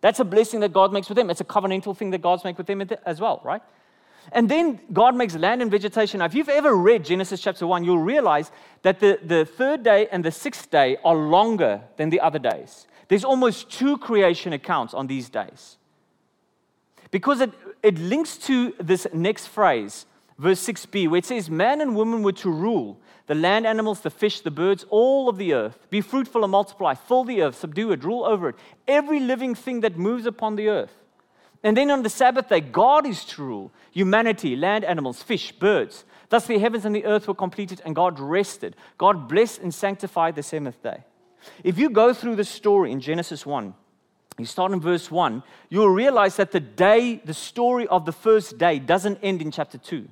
[0.00, 1.30] That's a blessing that God makes with them.
[1.30, 3.62] It's a covenantal thing that God's make with them as well, right?
[4.32, 6.18] And then God makes land and vegetation.
[6.18, 8.50] Now, if you've ever read Genesis chapter 1, you'll realize
[8.82, 12.86] that the, the third day and the sixth day are longer than the other days.
[13.08, 15.78] There's almost two creation accounts on these days.
[17.10, 17.50] Because it,
[17.82, 20.06] it links to this next phrase,
[20.38, 24.10] verse 6b, where it says, Man and woman were to rule the land animals, the
[24.10, 25.78] fish, the birds, all of the earth.
[25.90, 28.56] Be fruitful and multiply, fill the earth, subdue it, rule over it,
[28.88, 30.92] every living thing that moves upon the earth.
[31.62, 36.04] And then on the Sabbath day, God is to rule humanity, land animals, fish, birds.
[36.28, 38.76] Thus the heavens and the earth were completed, and God rested.
[38.98, 41.04] God blessed and sanctified the seventh day.
[41.62, 43.74] If you go through the story in Genesis 1,
[44.40, 48.58] you start in verse 1, you'll realize that the day, the story of the first
[48.58, 50.08] day doesn't end in chapter 2.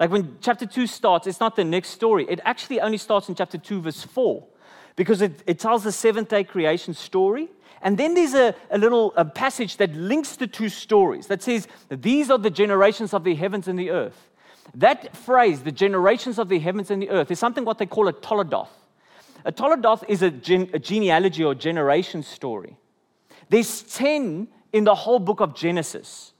[0.00, 2.26] Like when chapter 2 starts, it's not the next story.
[2.28, 4.44] It actually only starts in chapter 2, verse 4,
[4.96, 7.48] because it, it tells the seventh day creation story.
[7.82, 11.68] And then there's a, a little a passage that links the two stories that says,
[11.88, 14.28] These are the generations of the heavens and the earth.
[14.74, 18.08] That phrase, the generations of the heavens and the earth, is something what they call
[18.08, 18.70] a toledoth.
[19.44, 22.76] A toledoth is a, gen, a genealogy or generation story.
[23.48, 26.32] There's 10 in the whole book of Genesis.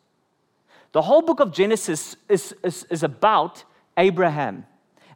[0.92, 3.64] The whole book of Genesis is, is, is about
[3.96, 4.66] Abraham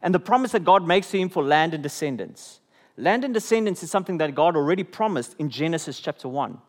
[0.01, 2.59] and the promise that God makes to him for land and descendants.
[2.97, 6.59] Land and descendants is something that God already promised in Genesis chapter 1, right?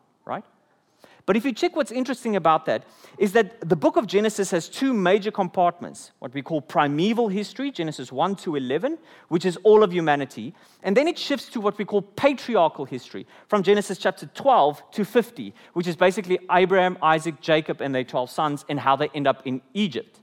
[1.25, 2.83] But if you check what's interesting about that,
[3.17, 7.71] is that the book of Genesis has two major compartments what we call primeval history,
[7.71, 10.53] Genesis 1 to 11, which is all of humanity.
[10.83, 15.03] And then it shifts to what we call patriarchal history, from Genesis chapter 12 to
[15.05, 19.25] 50, which is basically Abraham, Isaac, Jacob, and their 12 sons, and how they end
[19.25, 20.19] up in Egypt.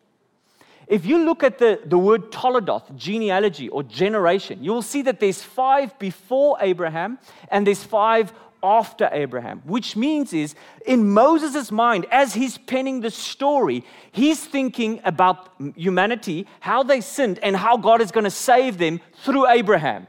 [0.87, 5.21] If you look at the, the word Toledoth, genealogy or generation, you will see that
[5.21, 7.19] there's five before Abraham
[7.51, 10.55] and there's five after Abraham, which means is
[10.87, 17.39] in Moses' mind, as he's penning the story, he's thinking about humanity, how they sinned,
[17.41, 20.07] and how God is going to save them through Abraham.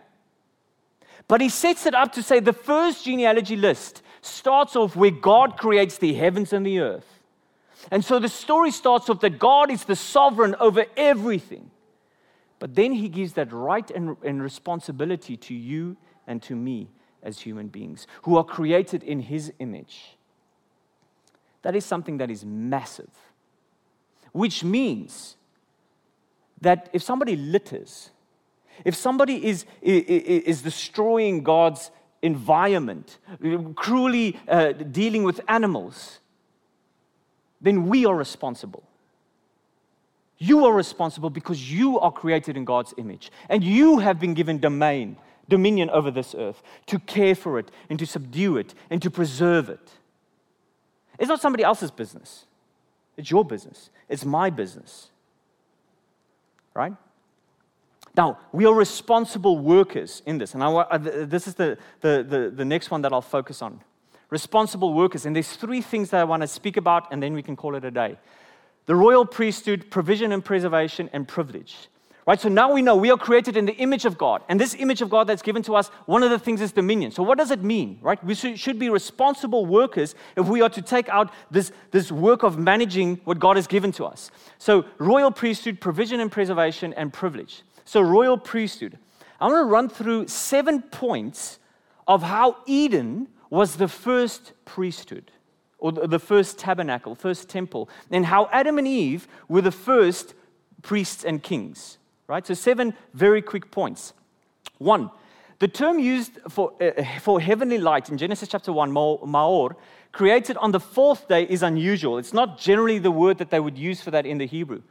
[1.28, 5.58] But he sets it up to say the first genealogy list starts off where God
[5.58, 7.08] creates the heavens and the earth.
[7.92, 11.72] And so the story starts off that God is the sovereign over everything.
[12.60, 16.90] But then he gives that right and, and responsibility to you and to me
[17.24, 20.18] as human beings who are created in His image.
[21.64, 23.10] That is something that is massive,
[24.32, 25.38] which means
[26.62, 28.12] that if somebody litters,
[28.86, 33.20] if somebody is, is, destroying God's environment,
[33.76, 36.20] cruelly uh, dealing with animals,
[37.62, 38.84] then we are responsible.
[40.38, 44.60] You are responsible because you are created in God's image and you have been given
[44.60, 45.16] domain,
[45.50, 49.70] dominion over this earth to care for it and to subdue it and to preserve
[49.70, 49.92] it.
[51.20, 52.46] It's not somebody else's business,
[53.18, 55.10] it's your business, it's my business.
[56.74, 56.94] Right?
[58.16, 60.54] Now, we are responsible workers in this.
[60.54, 63.82] And I, uh, this is the, the, the, the next one that I'll focus on.
[64.30, 65.26] Responsible workers.
[65.26, 67.76] And there's three things that I want to speak about, and then we can call
[67.76, 68.18] it a day
[68.86, 71.88] the royal priesthood, provision and preservation, and privilege.
[72.26, 72.40] Right?
[72.40, 74.44] So now we know we are created in the image of God.
[74.48, 77.12] And this image of God that's given to us, one of the things is dominion.
[77.12, 78.00] So what does it mean?
[78.02, 78.24] Right?
[78.24, 82.58] We should be responsible workers if we are to take out this, this work of
[82.58, 84.32] managing what God has given to us.
[84.58, 87.64] So royal priesthood, provision and preservation, and privilege.
[87.86, 88.98] So, royal priesthood.
[89.40, 91.60] I want to run through seven points
[92.08, 95.32] of how Eden was the first priesthood,
[95.78, 100.34] or the first tabernacle, first temple, and how Adam and Eve were the first
[100.82, 101.98] priests and kings.
[102.28, 102.46] Right?
[102.46, 104.14] So, seven very quick points.
[104.78, 105.12] One,
[105.60, 109.76] the term used for, uh, for heavenly light in Genesis chapter 1, Maor,
[110.12, 112.18] created on the fourth day, is unusual.
[112.18, 114.82] It's not generally the word that they would use for that in the Hebrew.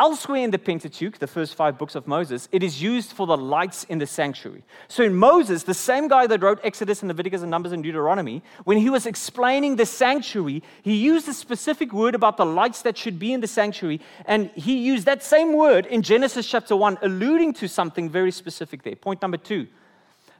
[0.00, 3.36] Elsewhere in the Pentateuch, the first five books of Moses, it is used for the
[3.36, 4.62] lights in the sanctuary.
[4.86, 8.44] So in Moses, the same guy that wrote Exodus and Leviticus and Numbers and Deuteronomy,
[8.62, 12.96] when he was explaining the sanctuary, he used a specific word about the lights that
[12.96, 16.98] should be in the sanctuary, and he used that same word in Genesis chapter 1,
[17.02, 18.94] alluding to something very specific there.
[18.94, 19.66] Point number two.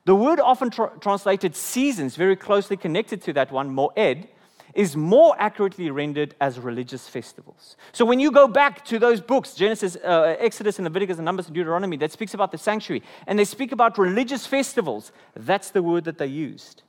[0.05, 4.29] The word often tra- translated seasons, very closely connected to that one, moed,
[4.75, 7.77] is more accurately rendered as religious festivals.
[7.93, 11.47] So when you go back to those books, Genesis, uh, Exodus, and Leviticus, and Numbers,
[11.47, 15.83] and Deuteronomy, that speaks about the sanctuary, and they speak about religious festivals, that's the
[15.83, 16.83] word that they used.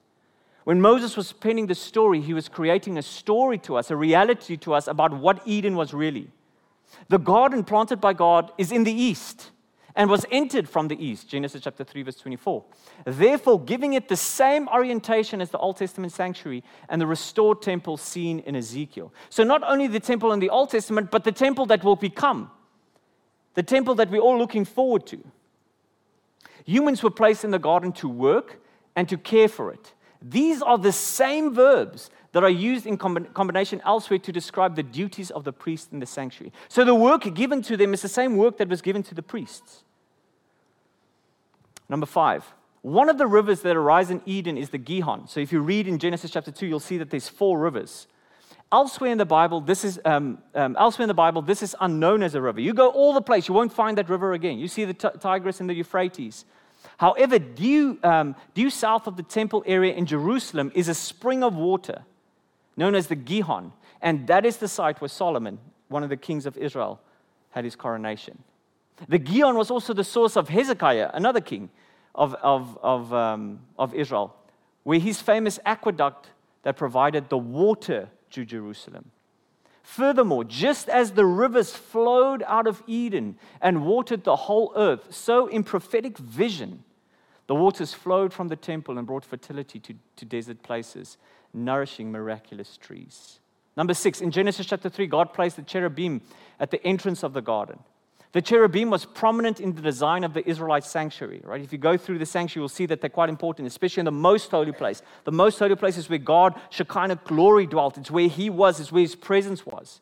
[0.63, 4.57] When Moses was penning the story, he was creating a story to us, a reality
[4.57, 6.29] to us about what Eden was really.
[7.07, 9.51] The garden planted by God is in the east
[9.99, 12.63] and was entered from the east, Genesis chapter 3, verse 24.
[13.03, 17.97] Therefore, giving it the same orientation as the Old Testament sanctuary and the restored temple
[17.97, 19.11] seen in Ezekiel.
[19.29, 22.49] So, not only the temple in the Old Testament, but the temple that will become,
[23.55, 25.21] the temple that we're all looking forward to.
[26.63, 28.61] Humans were placed in the garden to work
[28.95, 29.93] and to care for it.
[30.21, 35.29] These are the same verbs that are used in combination elsewhere to describe the duties
[35.29, 36.53] of the priest in the sanctuary.
[36.69, 39.23] So the work given to them is the same work that was given to the
[39.23, 39.83] priests.
[41.89, 42.45] Number five,
[42.81, 45.27] one of the rivers that arise in Eden is the Gihon.
[45.27, 48.07] So if you read in Genesis chapter 2, you'll see that there's four rivers.
[48.71, 52.21] Elsewhere in the Bible, this is um, um, elsewhere in the Bible, this is unknown
[52.21, 52.61] as a river.
[52.61, 54.59] You go all the place, you won't find that river again.
[54.59, 56.45] You see the t- Tigris and the Euphrates.
[56.97, 61.55] However, due, um, due south of the temple area in Jerusalem is a spring of
[61.55, 62.03] water
[62.77, 63.73] known as the Gihon.
[64.01, 67.01] And that is the site where Solomon, one of the kings of Israel,
[67.51, 68.43] had his coronation.
[69.07, 71.69] The Gihon was also the source of Hezekiah, another king
[72.15, 74.35] of, of, of, um, of Israel,
[74.83, 76.29] where his famous aqueduct
[76.63, 79.11] that provided the water to Jerusalem.
[79.83, 85.47] Furthermore, just as the rivers flowed out of Eden and watered the whole earth, so
[85.47, 86.83] in prophetic vision,
[87.47, 91.17] the waters flowed from the temple and brought fertility to, to desert places
[91.53, 93.39] nourishing miraculous trees.
[93.75, 96.21] Number six, in Genesis chapter 3, God placed the cherubim
[96.59, 97.79] at the entrance of the garden.
[98.31, 101.61] The cherubim was prominent in the design of the Israelite sanctuary, right?
[101.61, 104.11] If you go through the sanctuary, you'll see that they're quite important, especially in the
[104.11, 105.01] most holy place.
[105.23, 107.97] The most holy place is where God, Shekinah glory dwelt.
[107.97, 109.99] It's where He was, it's where His presence was.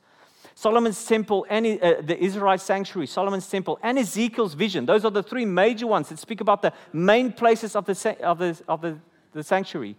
[0.56, 4.86] Solomon's temple and uh, the Israelite sanctuary, Solomon's temple, and Ezekiel's vision.
[4.86, 8.40] Those are the three major ones that speak about the main places of the, of
[8.40, 8.98] the, of the,
[9.34, 9.96] the sanctuary.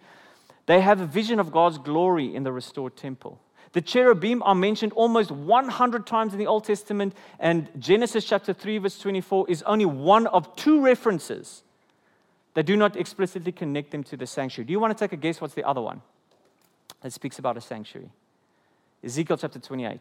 [0.67, 3.41] They have a vision of God's glory in the restored temple.
[3.73, 8.79] The cherubim are mentioned almost 100 times in the Old Testament, and Genesis chapter 3,
[8.79, 11.63] verse 24 is only one of two references
[12.55, 14.67] that do not explicitly connect them to the sanctuary.
[14.67, 16.01] Do you want to take a guess what's the other one
[17.03, 18.11] that speaks about a sanctuary?
[19.05, 20.01] Ezekiel chapter 28.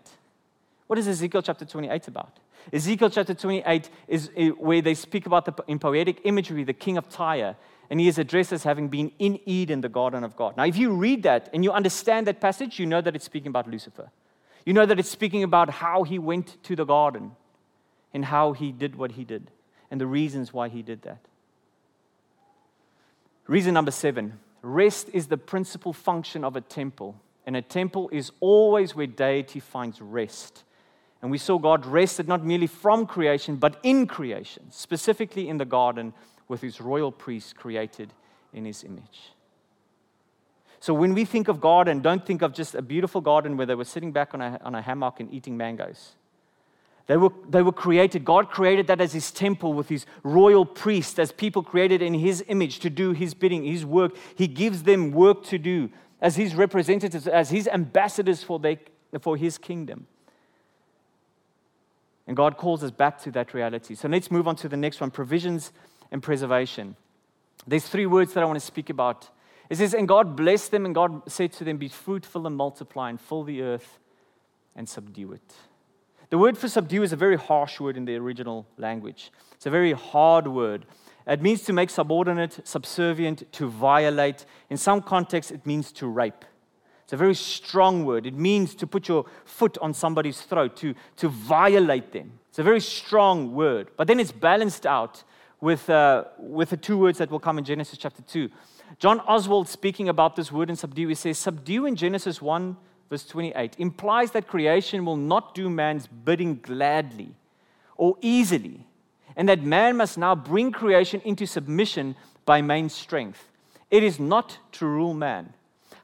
[0.87, 2.39] What is Ezekiel chapter 28 about?
[2.71, 6.97] Ezekiel chapter 28 is eh, where they speak about the, in poetic imagery the king
[6.97, 7.55] of Tyre
[7.89, 10.57] and he is addressed as having been in Eden, the garden of God.
[10.57, 13.49] Now, if you read that and you understand that passage, you know that it's speaking
[13.49, 14.11] about Lucifer.
[14.65, 17.31] You know that it's speaking about how he went to the garden
[18.13, 19.49] and how he did what he did
[19.89, 21.19] and the reasons why he did that.
[23.47, 28.31] Reason number seven rest is the principal function of a temple, and a temple is
[28.41, 30.63] always where deity finds rest
[31.21, 35.65] And we saw God rested not merely from creation, but in creation, specifically in the
[35.65, 36.13] garden
[36.47, 38.13] with his royal priests created
[38.53, 39.31] in his image.
[40.79, 43.75] So when we think of garden, don't think of just a beautiful garden where they
[43.75, 46.13] were sitting back on a, on a hammock and eating mangoes.
[47.07, 48.25] They were, they were created.
[48.25, 52.43] God created that as his temple with his royal priests, as people created in his
[52.47, 54.15] image to do his bidding, his work.
[54.35, 55.89] He gives them work to do
[56.21, 58.77] as his representatives, as his ambassadors for, their,
[59.21, 60.05] for his kingdom.
[62.27, 63.95] And God calls us back to that reality.
[63.95, 65.71] So let's move on to the next one provisions
[66.11, 66.95] and preservation.
[67.65, 69.29] There's three words that I want to speak about.
[69.69, 73.09] It says, And God blessed them, and God said to them, Be fruitful and multiply,
[73.09, 73.99] and fill the earth
[74.75, 75.53] and subdue it.
[76.29, 79.31] The word for subdue is a very harsh word in the original language.
[79.53, 80.85] It's a very hard word.
[81.25, 84.45] It means to make subordinate, subservient, to violate.
[84.69, 86.45] In some contexts, it means to rape.
[87.03, 88.25] It's a very strong word.
[88.25, 92.39] It means to put your foot on somebody's throat, to, to violate them.
[92.49, 93.89] It's a very strong word.
[93.95, 95.23] But then it's balanced out
[95.61, 98.49] with, uh, with the two words that will come in Genesis chapter 2.
[98.99, 102.77] John Oswalt, speaking about this word in subdue, he says, Subdue in Genesis 1
[103.09, 107.31] verse 28, implies that creation will not do man's bidding gladly
[107.95, 108.85] or easily,
[109.35, 112.15] and that man must now bring creation into submission
[112.45, 113.47] by main strength.
[113.89, 115.53] It is not to rule man.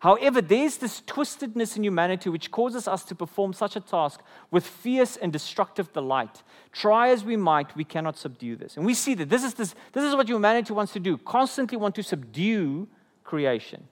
[0.03, 4.19] However, there's this twistedness in humanity which causes us to perform such a task
[4.51, 6.43] with fierce and destructive delight.
[6.73, 8.75] Try as we might, we cannot subdue this.
[8.75, 11.77] And we see that this is, this, this is what humanity wants to do constantly
[11.77, 12.89] want to subdue
[13.23, 13.87] creation.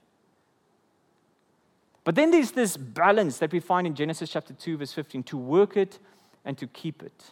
[2.04, 5.38] But then there's this balance that we find in Genesis chapter 2, verse 15 to
[5.38, 5.98] work it
[6.44, 7.30] and to keep it.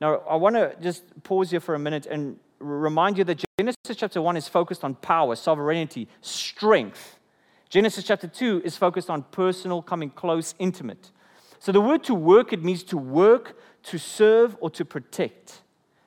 [0.00, 3.96] Now, I want to just pause here for a minute and remind you that Genesis
[3.96, 7.18] chapter 1 is focused on power, sovereignty, strength.
[7.72, 11.10] Genesis chapter 2 is focused on personal, coming close, intimate.
[11.58, 15.62] So the word to work, it means to work, to serve, or to protect.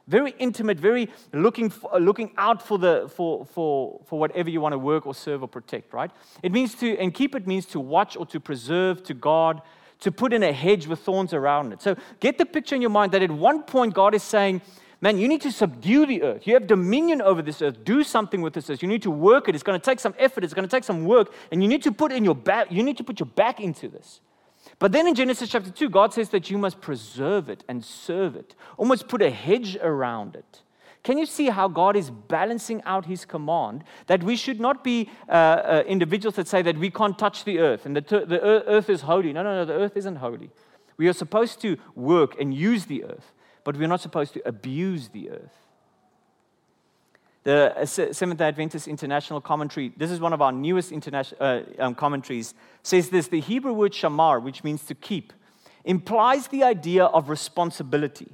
[0.08, 4.62] Very intimate, very looking, for, uh, looking out for, the, for, for, for whatever you
[4.62, 6.12] want to work or serve or protect, right?
[6.44, 9.60] It means to, and keep it means to watch or to preserve, to guard,
[10.02, 11.82] to put in a hedge with thorns around it.
[11.82, 14.62] So get the picture in your mind that at one point God is saying,
[15.06, 16.48] Man, you need to subdue the earth.
[16.48, 17.84] You have dominion over this earth.
[17.84, 18.82] Do something with this earth.
[18.82, 19.54] You need to work it.
[19.54, 20.44] It's going to take some effort.
[20.44, 21.32] It's going to take some work.
[21.52, 23.88] And you need to put in your back, you need to put your back into
[23.88, 24.20] this.
[24.80, 28.36] But then in Genesis chapter 2, God says that you must preserve it and serve
[28.36, 30.64] it, almost put a hedge around it.
[31.04, 35.12] Can you see how God is balancing out his command that we should not be
[35.30, 38.90] uh, uh, individuals that say that we can't touch the earth and the, the earth
[38.90, 39.34] is holy?
[39.34, 40.50] No, no, no, the earth isn't holy.
[40.98, 43.34] We are supposed to work and use the earth,
[43.66, 45.58] but we're not supposed to abuse the earth.
[47.44, 51.62] The uh, Seventh day Adventist International Commentary, this is one of our newest international, uh,
[51.80, 55.34] um, commentaries, says this the Hebrew word shamar, which means to keep,
[55.84, 58.32] implies the idea of responsibility.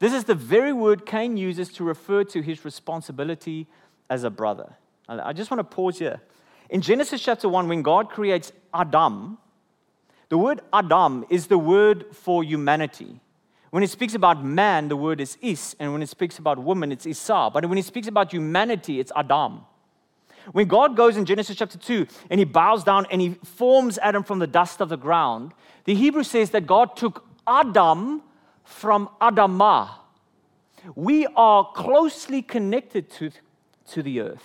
[0.00, 3.68] This is the very word Cain uses to refer to his responsibility
[4.10, 4.74] as a brother.
[5.08, 6.20] I just want to pause here.
[6.70, 9.38] In Genesis chapter 1, when God creates Adam,
[10.28, 13.20] the word Adam is the word for humanity.
[13.72, 16.92] When it speaks about man, the word is is, and when it speaks about woman,
[16.92, 17.52] it's Isha.
[17.54, 19.62] But when it speaks about humanity, it's Adam.
[20.52, 24.24] When God goes in Genesis chapter 2 and he bows down and he forms Adam
[24.24, 25.54] from the dust of the ground,
[25.84, 28.20] the Hebrew says that God took Adam
[28.62, 29.88] from Adamah.
[30.94, 33.30] We are closely connected to,
[33.92, 34.44] to the earth.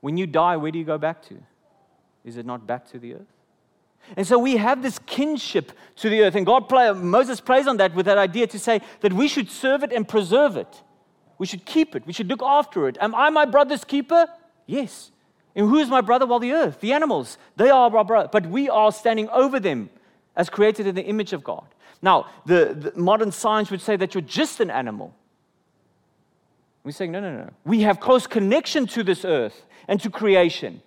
[0.00, 1.36] When you die, where do you go back to?
[2.24, 3.33] Is it not back to the earth?
[4.16, 6.34] And so we have this kinship to the earth.
[6.34, 9.50] And God play, Moses plays on that with that idea to say that we should
[9.50, 10.82] serve it and preserve it.
[11.38, 12.06] We should keep it.
[12.06, 12.96] We should look after it.
[13.00, 14.26] Am I my brother's keeper?
[14.66, 15.10] Yes.
[15.56, 16.26] And who is my brother?
[16.26, 17.38] Well, the earth, the animals.
[17.56, 18.28] They are our brother.
[18.30, 19.90] But we are standing over them
[20.36, 21.64] as created in the image of God.
[22.02, 25.14] Now, the, the modern science would say that you're just an animal.
[26.82, 27.50] We're saying, no, no, no.
[27.64, 30.82] We have close connection to this earth and to creation.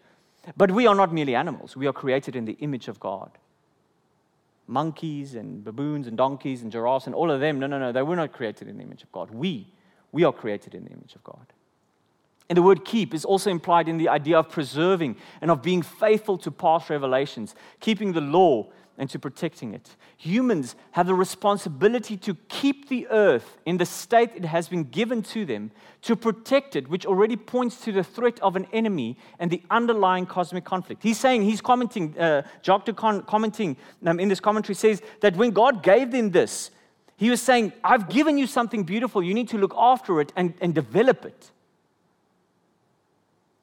[0.55, 3.31] But we are not merely animals, we are created in the image of God.
[4.67, 8.01] Monkeys and baboons and donkeys and giraffes and all of them, no, no, no, they
[8.01, 9.31] were not created in the image of God.
[9.31, 9.67] We,
[10.11, 11.45] we are created in the image of God.
[12.49, 15.81] And the word keep is also implied in the idea of preserving and of being
[15.81, 18.67] faithful to past revelations, keeping the law
[18.97, 19.95] and to protecting it.
[20.17, 25.21] Humans have the responsibility to keep the earth in the state it has been given
[25.23, 25.71] to them,
[26.01, 30.25] to protect it, which already points to the threat of an enemy and the underlying
[30.25, 31.03] cosmic conflict.
[31.03, 36.11] He's saying, he's commenting, uh, commenting um, in this commentary says that when God gave
[36.11, 36.71] them this,
[37.17, 39.23] he was saying, I've given you something beautiful.
[39.23, 41.51] You need to look after it and, and develop it.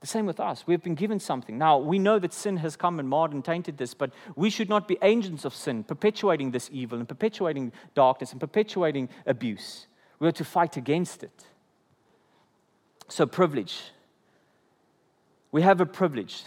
[0.04, 0.66] The same with us.
[0.66, 1.56] We've been given something.
[1.56, 4.68] Now, we know that sin has come and marred and tainted this, but we should
[4.68, 9.86] not be agents of sin, perpetuating this evil and perpetuating darkness and perpetuating abuse.
[10.18, 11.46] We are to fight against it.
[13.08, 13.80] So, privilege.
[15.52, 16.42] We have a privilege.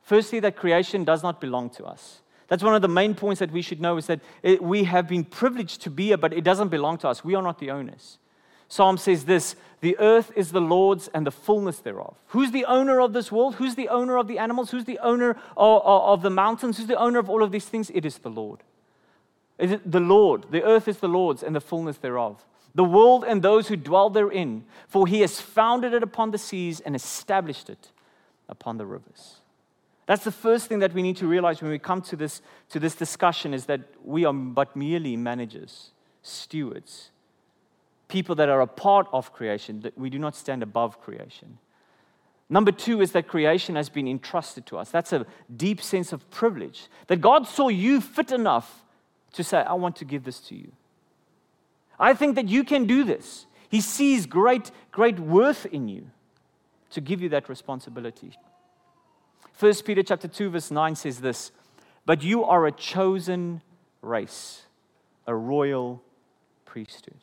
[0.00, 2.22] Firstly, that creation does not belong to us.
[2.48, 5.06] That's one of the main points that we should know is that it, we have
[5.06, 7.22] been privileged to be here, but it doesn't belong to us.
[7.22, 8.16] We are not the owners.
[8.70, 12.14] Psalm says this The earth is the Lord's and the fullness thereof.
[12.28, 13.54] Who's the owner of this world?
[13.54, 14.70] Who's the owner of the animals?
[14.70, 16.76] Who's the owner of, of, of the mountains?
[16.76, 17.90] Who's the owner of all of these things?
[17.94, 18.62] It is the Lord.
[19.58, 20.46] It is the Lord.
[20.50, 22.44] The earth is the Lord's and the fullness thereof.
[22.74, 26.80] The world and those who dwell therein, for he has founded it upon the seas
[26.80, 27.90] and established it
[28.48, 29.36] upon the rivers.
[30.06, 32.78] That's the first thing that we need to realize when we come to this, to
[32.78, 35.90] this discussion is that we are but merely managers,
[36.22, 37.10] stewards
[38.10, 41.58] people that are a part of creation, that we do not stand above creation.
[42.50, 44.90] Number two is that creation has been entrusted to us.
[44.90, 45.24] That's a
[45.56, 46.88] deep sense of privilege.
[47.06, 48.82] That God saw you fit enough
[49.34, 50.72] to say, I want to give this to you.
[51.98, 53.46] I think that you can do this.
[53.68, 56.10] He sees great, great worth in you
[56.90, 58.32] to give you that responsibility.
[59.60, 61.52] 1 Peter chapter 2, verse 9 says this,
[62.04, 63.62] but you are a chosen
[64.02, 64.62] race,
[65.26, 66.02] a royal
[66.64, 67.18] priesthood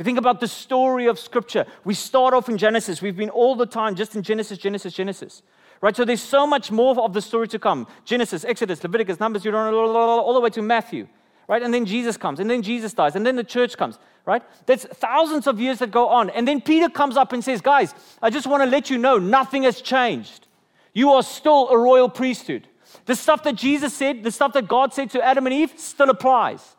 [0.00, 3.02] you think about the story of Scripture, we start off in Genesis.
[3.02, 5.42] We've been all the time just in Genesis, Genesis, Genesis.
[5.82, 5.94] Right?
[5.94, 9.52] So there's so much more of the story to come Genesis, Exodus, Leviticus, Numbers, you
[9.52, 11.06] know, all the way to Matthew.
[11.48, 11.62] Right?
[11.62, 13.98] And then Jesus comes, and then Jesus dies, and then the church comes.
[14.24, 14.42] Right?
[14.64, 16.30] There's thousands of years that go on.
[16.30, 19.18] And then Peter comes up and says, Guys, I just want to let you know
[19.18, 20.46] nothing has changed.
[20.94, 22.68] You are still a royal priesthood.
[23.04, 26.08] The stuff that Jesus said, the stuff that God said to Adam and Eve, still
[26.08, 26.76] applies.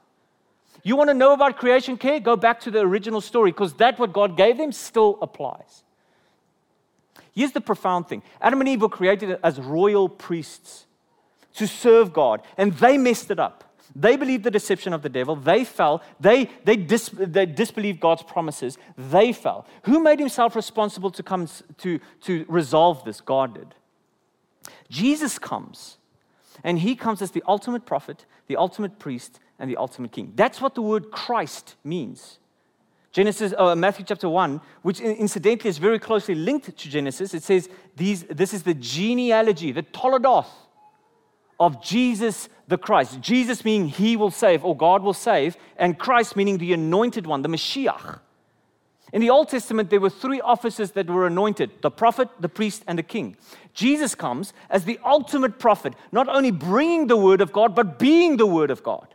[0.84, 2.19] You want to know about creation care?
[2.19, 5.84] Go back to the original story because that what God gave them still applies.
[7.34, 10.86] Here's the profound thing Adam and Eve were created as royal priests
[11.55, 13.71] to serve God, and they messed it up.
[13.93, 15.36] They believed the deception of the devil.
[15.36, 16.01] They fell.
[16.19, 18.77] They, they, dis, they disbelieved God's promises.
[18.97, 19.67] They fell.
[19.84, 23.19] Who made himself responsible to come to, to resolve this?
[23.19, 23.75] God did.
[24.89, 25.97] Jesus comes,
[26.63, 30.34] and he comes as the ultimate prophet, the ultimate priest, and the ultimate king.
[30.36, 32.39] That's what the word Christ means.
[33.12, 37.70] Genesis, uh, Matthew chapter 1, which incidentally is very closely linked to Genesis, it says
[37.95, 40.49] these, this is the genealogy, the Toledoth
[41.59, 43.22] of Jesus the Christ.
[43.22, 47.43] Jesus meaning he will save, or God will save, and Christ meaning the anointed one,
[47.43, 48.20] the Mashiach.
[49.14, 52.84] In the Old Testament, there were three offices that were anointed the prophet, the priest,
[52.88, 53.36] and the king.
[53.74, 58.38] Jesus comes as the ultimate prophet, not only bringing the word of God, but being
[58.38, 59.14] the word of God.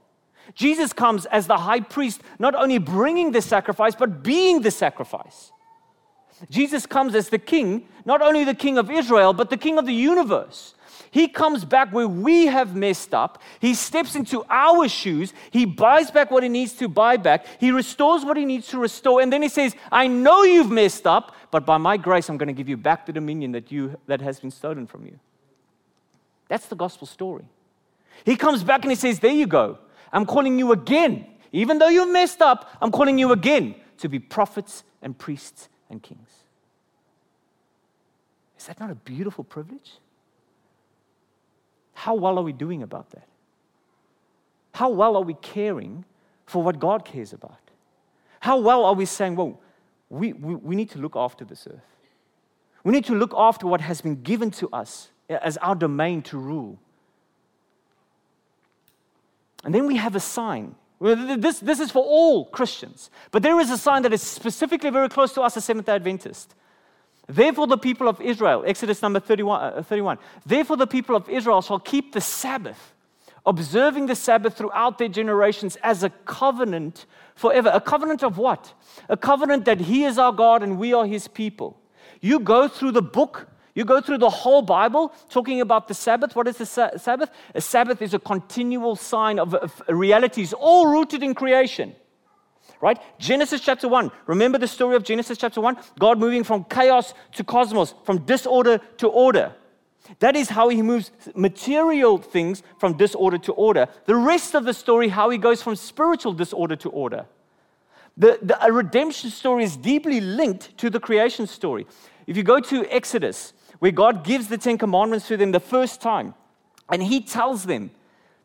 [0.55, 5.53] Jesus comes as the high priest, not only bringing the sacrifice, but being the sacrifice.
[6.51, 9.87] Jesus comes as the king, not only the king of Israel, but the king of
[9.87, 10.75] the universe.
[11.11, 13.41] He comes back where we have messed up.
[13.59, 15.33] He steps into our shoes.
[15.51, 17.47] He buys back what he needs to buy back.
[17.59, 19.23] He restores what he needs to restore.
[19.23, 22.49] And then he says, I know you've messed up, but by my grace, I'm going
[22.49, 25.19] to give you back the dominion that, you, that has been stolen from you.
[26.49, 27.47] That's the gospel story.
[28.25, 29.79] He comes back and he says, There you go.
[30.13, 31.27] I'm calling you again.
[31.53, 36.03] Even though you've messed up, I'm calling you again to be prophets and priests and
[36.03, 36.29] kings.
[38.59, 39.93] Is that not a beautiful privilege?
[41.95, 43.27] How well are we doing about that?
[44.73, 46.05] How well are we caring
[46.45, 47.59] for what God cares about?
[48.41, 49.61] How well are we saying, well,
[50.11, 51.81] we, we, we need to look after this earth?
[52.85, 56.39] We need to look after what has been given to us as our domain to
[56.39, 56.79] rule.
[59.67, 60.77] And then we have a sign.
[61.01, 63.11] This, this is for all Christians.
[63.33, 65.97] But there is a sign that is specifically very close to us as Seventh day
[65.97, 66.55] Adventist.
[67.27, 71.61] Therefore, the people of Israel, Exodus number 31, uh, 31, therefore the people of Israel
[71.63, 72.95] shall keep the Sabbath,
[73.45, 77.05] observing the Sabbath throughout their generations as a covenant
[77.35, 77.69] forever.
[77.75, 78.73] A covenant of what?
[79.09, 81.77] A covenant that He is our God and we are His people.
[82.21, 86.35] You go through the book you go through the whole Bible talking about the Sabbath.
[86.35, 87.31] What is the sa- Sabbath?
[87.55, 91.95] A Sabbath is a continual sign of, of realities, all rooted in creation.
[92.81, 92.99] Right?
[93.19, 94.11] Genesis chapter 1.
[94.27, 95.77] Remember the story of Genesis chapter 1?
[95.99, 99.53] God moving from chaos to cosmos, from disorder to order.
[100.21, 103.89] That is how he moves material things from disorder to order.
[104.07, 107.27] The rest of the story, how he goes from spiritual disorder to order.
[108.17, 111.87] The, the redemption story is deeply linked to the creation story.
[112.27, 116.01] If you go to Exodus, where God gives the Ten Commandments to them the first
[116.01, 116.35] time.
[116.89, 117.91] And He tells them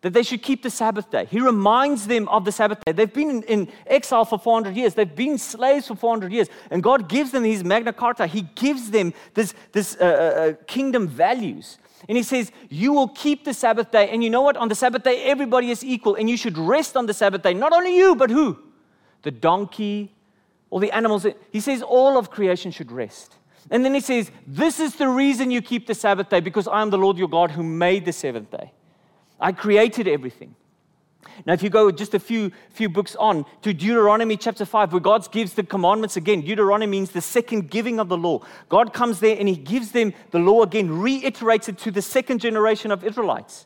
[0.01, 1.25] that they should keep the Sabbath day.
[1.29, 2.91] He reminds them of the Sabbath day.
[2.91, 7.07] They've been in, exile for 400 years, they've been slaves for 400 years, and God
[7.07, 8.27] gives them His Magna Carta.
[8.27, 11.77] He gives them this, this uh, uh, uh, kingdom values.
[12.09, 14.09] And He says, You will keep the Sabbath day.
[14.09, 14.57] And you know what?
[14.57, 17.53] On the Sabbath day, everybody is equal, and you should rest on the Sabbath day.
[17.53, 18.57] Not only you, but who?
[19.21, 20.15] The donkey,
[20.71, 21.27] all the animals.
[21.51, 23.35] He says, All of creation should rest.
[23.69, 26.81] And then He says, This is the reason you keep the Sabbath day, because I
[26.81, 28.71] am the Lord your God who made the seventh day.
[29.39, 30.55] I created everything.
[31.45, 34.99] Now, if you go just a few, few books on to Deuteronomy chapter 5, where
[34.99, 38.41] God gives the commandments again, Deuteronomy means the second giving of the law.
[38.69, 42.39] God comes there and he gives them the law again, reiterates it to the second
[42.39, 43.65] generation of Israelites.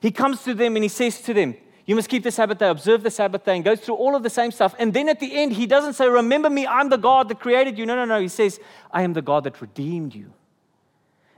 [0.00, 1.56] He comes to them and he says to them,
[1.90, 4.22] You must keep the Sabbath day, observe the Sabbath day, and goes through all of
[4.22, 4.76] the same stuff.
[4.78, 7.76] And then at the end, he doesn't say, Remember me, I'm the God that created
[7.76, 7.84] you.
[7.84, 8.20] No, no, no.
[8.20, 8.60] He says,
[8.92, 10.32] I am the God that redeemed you.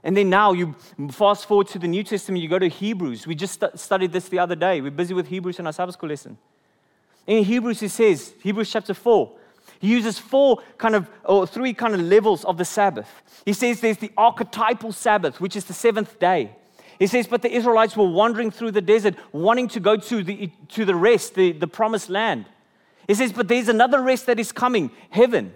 [0.03, 0.75] And then now you
[1.09, 3.25] fast forward to the New Testament, you go to Hebrews.
[3.25, 4.79] We just st- studied this the other day.
[4.79, 6.37] We're busy with Hebrews in our Sabbath school lesson.
[7.25, 9.31] In Hebrews, he says, Hebrews chapter 4,
[9.79, 13.09] he uses four kind of, or three kind of levels of the Sabbath.
[13.43, 16.51] He says there's the archetypal Sabbath, which is the seventh day.
[17.03, 20.49] He says, but the Israelites were wandering through the desert, wanting to go to the,
[20.69, 22.45] to the rest, the, the promised land.
[23.07, 25.53] He says, but there's another rest that is coming, heaven.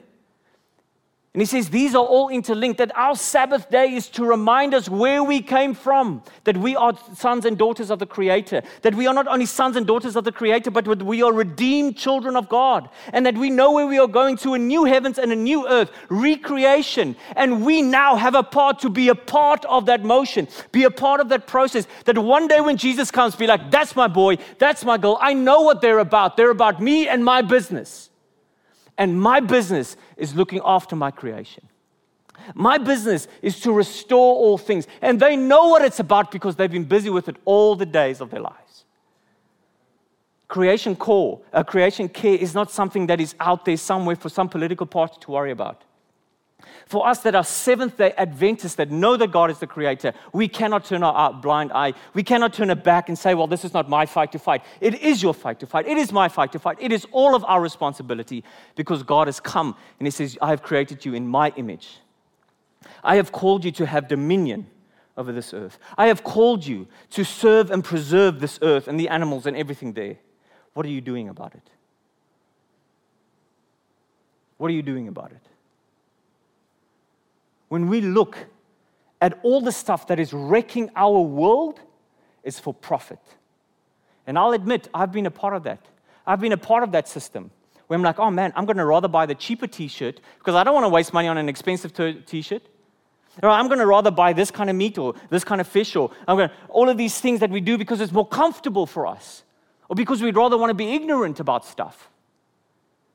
[1.33, 4.89] And he says these are all interlinked, that our Sabbath day is to remind us
[4.89, 9.05] where we came from, that we are sons and daughters of the Creator, that we
[9.05, 12.49] are not only sons and daughters of the Creator, but we are redeemed children of
[12.49, 15.35] God, and that we know where we are going to a new heavens and a
[15.35, 17.15] new earth, recreation.
[17.35, 20.91] And we now have a part to be a part of that motion, be a
[20.91, 24.37] part of that process, that one day when Jesus comes, be like, that's my boy,
[24.57, 26.35] that's my girl, I know what they're about.
[26.35, 28.09] They're about me and my business.
[28.97, 31.67] And my business is looking after my creation.
[32.53, 34.87] My business is to restore all things.
[35.01, 38.21] And they know what it's about because they've been busy with it all the days
[38.21, 38.85] of their lives.
[40.47, 44.47] Creation core, uh, creation care is not something that is out there somewhere for some
[44.47, 45.83] political party to worry about.
[46.85, 50.47] For us that are Seventh day Adventists that know that God is the creator, we
[50.47, 51.93] cannot turn our blind eye.
[52.13, 54.63] We cannot turn it back and say, well, this is not my fight to fight.
[54.81, 55.87] It is your fight to fight.
[55.87, 56.77] It is my fight to fight.
[56.79, 58.43] It is all of our responsibility
[58.75, 61.97] because God has come and He says, I have created you in my image.
[63.03, 64.67] I have called you to have dominion
[65.17, 65.79] over this earth.
[65.97, 69.93] I have called you to serve and preserve this earth and the animals and everything
[69.93, 70.17] there.
[70.73, 71.69] What are you doing about it?
[74.57, 75.41] What are you doing about it?
[77.69, 78.37] When we look
[79.21, 81.79] at all the stuff that is wrecking our world,
[82.43, 83.19] is for profit.
[84.25, 85.85] And I'll admit, I've been a part of that.
[86.25, 87.51] I've been a part of that system
[87.87, 90.55] where I'm like, oh man, I'm going to rather buy the cheaper t shirt because
[90.55, 91.93] I don't want to waste money on an expensive
[92.25, 92.63] t shirt.
[93.43, 95.95] Or I'm going to rather buy this kind of meat or this kind of fish
[95.95, 98.85] or I'm going to, all of these things that we do because it's more comfortable
[98.85, 99.43] for us
[99.89, 102.09] or because we'd rather want to be ignorant about stuff.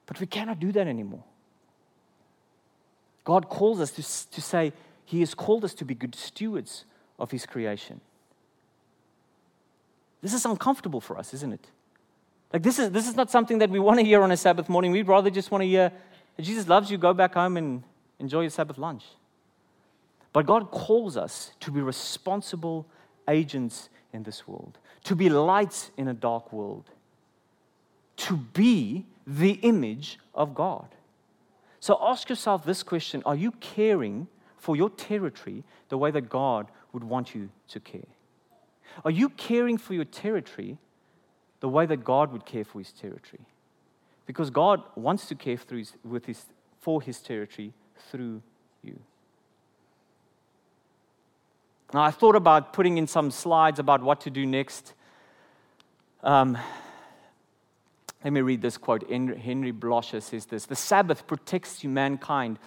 [0.06, 1.24] But we cannot do that anymore.
[3.24, 4.72] God calls us to, to say,
[5.04, 6.84] He has called us to be good stewards
[7.18, 8.00] of His creation.
[10.20, 11.66] This is uncomfortable for us, isn't it?
[12.52, 14.68] Like, this is, this is not something that we want to hear on a Sabbath
[14.68, 14.92] morning.
[14.92, 15.90] We'd rather just want to hear,
[16.40, 17.82] Jesus loves you, go back home and
[18.18, 19.04] enjoy your Sabbath lunch.
[20.32, 22.86] But God calls us to be responsible
[23.28, 26.90] agents in this world, to be lights in a dark world,
[28.16, 30.88] to be the image of God.
[31.82, 36.68] So ask yourself this question Are you caring for your territory the way that God
[36.92, 38.06] would want you to care?
[39.04, 40.78] Are you caring for your territory
[41.58, 43.46] the way that God would care for his territory?
[44.26, 46.44] Because God wants to care his, with his,
[46.78, 47.72] for his territory
[48.12, 48.42] through
[48.84, 49.00] you.
[51.92, 54.94] Now, I thought about putting in some slides about what to do next.
[56.22, 56.56] Um,
[58.24, 59.08] let me read this quote.
[59.10, 62.58] Henry Blocher says this The Sabbath protects mankind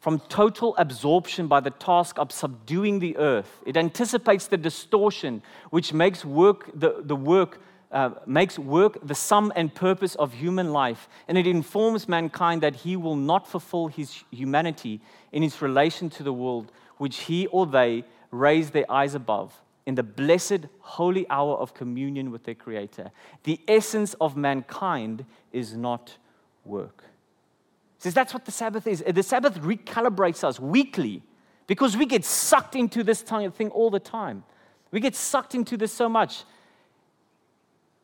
[0.00, 3.62] from total absorption by the task of subduing the earth.
[3.64, 7.60] It anticipates the distortion which makes work the, the work.
[7.92, 12.74] Uh, makes work the sum and purpose of human life, and it informs mankind that
[12.74, 15.00] he will not fulfill his humanity
[15.30, 19.94] in his relation to the world which he or they raise their eyes above in
[19.94, 23.10] the blessed holy hour of communion with their Creator.
[23.44, 26.16] The essence of mankind is not
[26.64, 27.04] work.
[27.98, 29.02] Says that's what the Sabbath is.
[29.06, 31.22] The Sabbath recalibrates us weekly
[31.66, 34.44] because we get sucked into this thing all the time.
[34.90, 36.44] We get sucked into this so much.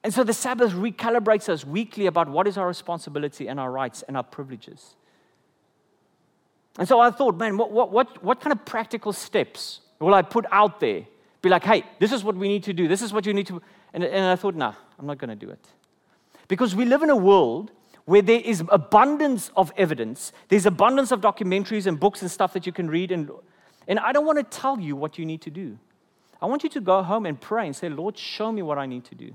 [0.05, 4.03] And so the Sabbath recalibrates us weekly about what is our responsibility and our rights
[4.03, 4.95] and our privileges.
[6.79, 10.23] And so I thought, man, what, what, what, what kind of practical steps will I
[10.23, 11.07] put out there
[11.43, 12.89] be like, hey, this is what we need to do.
[12.89, 13.61] This is what you need to.
[13.93, 15.67] And, and I thought, nah, I'm not going to do it.
[16.49, 17.73] Because we live in a world
[18.05, 22.67] where there is abundance of evidence, there's abundance of documentaries and books and stuff that
[22.67, 23.13] you can read.
[23.13, 23.31] And,
[23.87, 25.79] and I don't want to tell you what you need to do.
[26.41, 28.87] I want you to go home and pray and say, Lord, show me what I
[28.87, 29.33] need to do.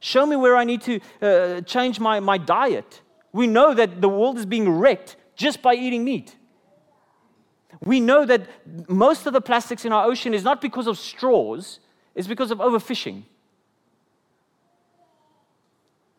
[0.00, 3.00] Show me where I need to uh, change my, my diet.
[3.32, 6.36] We know that the world is being wrecked just by eating meat.
[7.84, 8.48] We know that
[8.88, 11.80] most of the plastics in our ocean is not because of straws,
[12.14, 13.24] it's because of overfishing.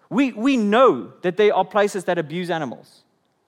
[0.09, 3.03] We, we know that there are places that abuse animals.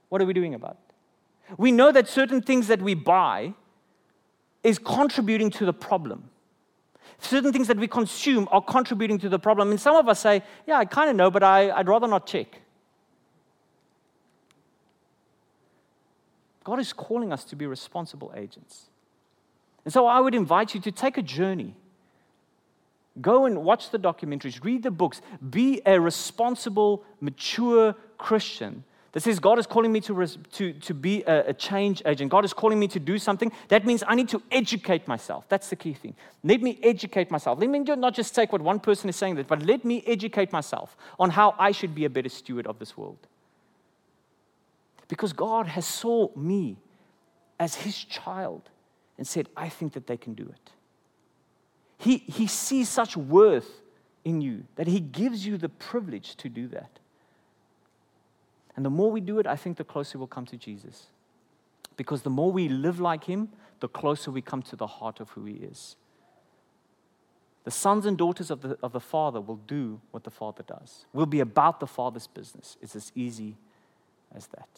[0.09, 1.57] What are we doing about it?
[1.57, 3.53] We know that certain things that we buy
[4.63, 6.29] is contributing to the problem.
[7.19, 9.71] Certain things that we consume are contributing to the problem.
[9.71, 12.27] And some of us say, Yeah, I kind of know, but I, I'd rather not
[12.27, 12.61] check.
[16.63, 18.89] God is calling us to be responsible agents.
[19.83, 21.75] And so I would invite you to take a journey.
[23.19, 29.39] Go and watch the documentaries, read the books, be a responsible, mature Christian that says,
[29.39, 32.31] God is calling me to, res- to, to be a, a, change agent.
[32.31, 33.51] God is calling me to do something.
[33.67, 35.49] That means I need to educate myself.
[35.49, 36.15] That's the key thing.
[36.43, 37.59] Let me educate myself.
[37.59, 40.95] Let me not just take what one person is saying, but let me educate myself
[41.19, 43.27] on how I should be a better steward of this world.
[45.11, 46.77] Because God has saw me
[47.59, 48.69] as his child
[49.17, 50.71] and said, I think that they can do it.
[51.97, 53.81] He, he sees such worth
[54.23, 56.99] in you that he gives you the privilege to do that.
[58.77, 61.07] And the more we do it, I think the closer we'll come to Jesus.
[61.97, 63.49] Because the more we live like him,
[63.81, 65.97] the closer we come to the heart of who he is.
[67.65, 71.03] The sons and daughters of the, of the Father will do what the Father does.
[71.11, 72.77] We'll be about the Father's business.
[72.81, 73.57] It's as easy
[74.33, 74.69] as that.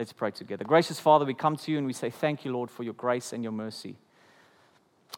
[0.00, 0.64] Let's pray together.
[0.64, 3.34] Gracious Father, we come to you and we say, Thank you, Lord, for your grace
[3.34, 3.98] and your mercy.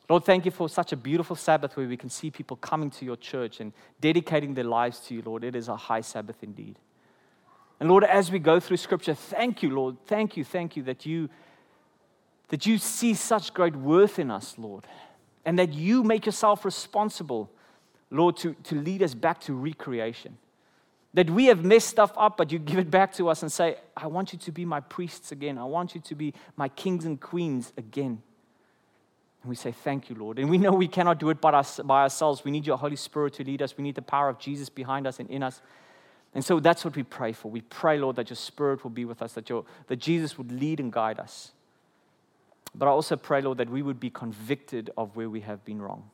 [0.08, 3.04] Lord, thank you for such a beautiful Sabbath where we can see people coming to
[3.04, 5.44] your church and dedicating their lives to you, Lord.
[5.44, 6.80] It is a high Sabbath indeed.
[7.78, 9.98] And Lord, as we go through Scripture, thank you, Lord.
[10.08, 11.28] Thank you, thank you that you,
[12.48, 14.84] that you see such great worth in us, Lord,
[15.44, 17.52] and that you make yourself responsible,
[18.10, 20.38] Lord, to, to lead us back to recreation.
[21.14, 23.76] That we have messed stuff up, but you give it back to us and say,
[23.96, 25.58] I want you to be my priests again.
[25.58, 28.22] I want you to be my kings and queens again.
[29.42, 30.38] And we say, Thank you, Lord.
[30.38, 32.44] And we know we cannot do it by, by ourselves.
[32.44, 33.76] We need your Holy Spirit to lead us.
[33.76, 35.60] We need the power of Jesus behind us and in us.
[36.34, 37.50] And so that's what we pray for.
[37.50, 40.50] We pray, Lord, that your Spirit will be with us, that, your, that Jesus would
[40.50, 41.52] lead and guide us.
[42.74, 45.82] But I also pray, Lord, that we would be convicted of where we have been
[45.82, 46.08] wrong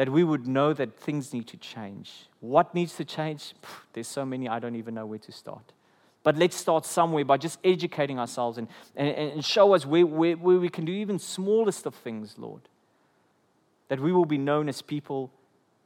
[0.00, 2.24] that we would know that things need to change.
[2.40, 3.52] What needs to change?
[3.92, 5.74] There's so many, I don't even know where to start.
[6.22, 10.36] But let's start somewhere by just educating ourselves and, and, and show us where, where,
[10.36, 12.62] where we can do even smallest of things, Lord.
[13.88, 15.30] That we will be known as people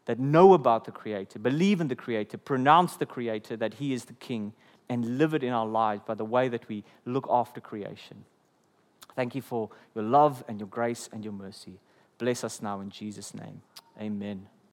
[0.05, 4.05] that know about the Creator, believe in the Creator, pronounce the Creator that He is
[4.05, 4.53] the King,
[4.89, 8.25] and live it in our lives by the way that we look after creation.
[9.17, 11.81] Thank you for your love and your grace and your mercy.
[12.19, 13.61] Bless us now in Jesus' name.
[14.01, 14.49] Amen.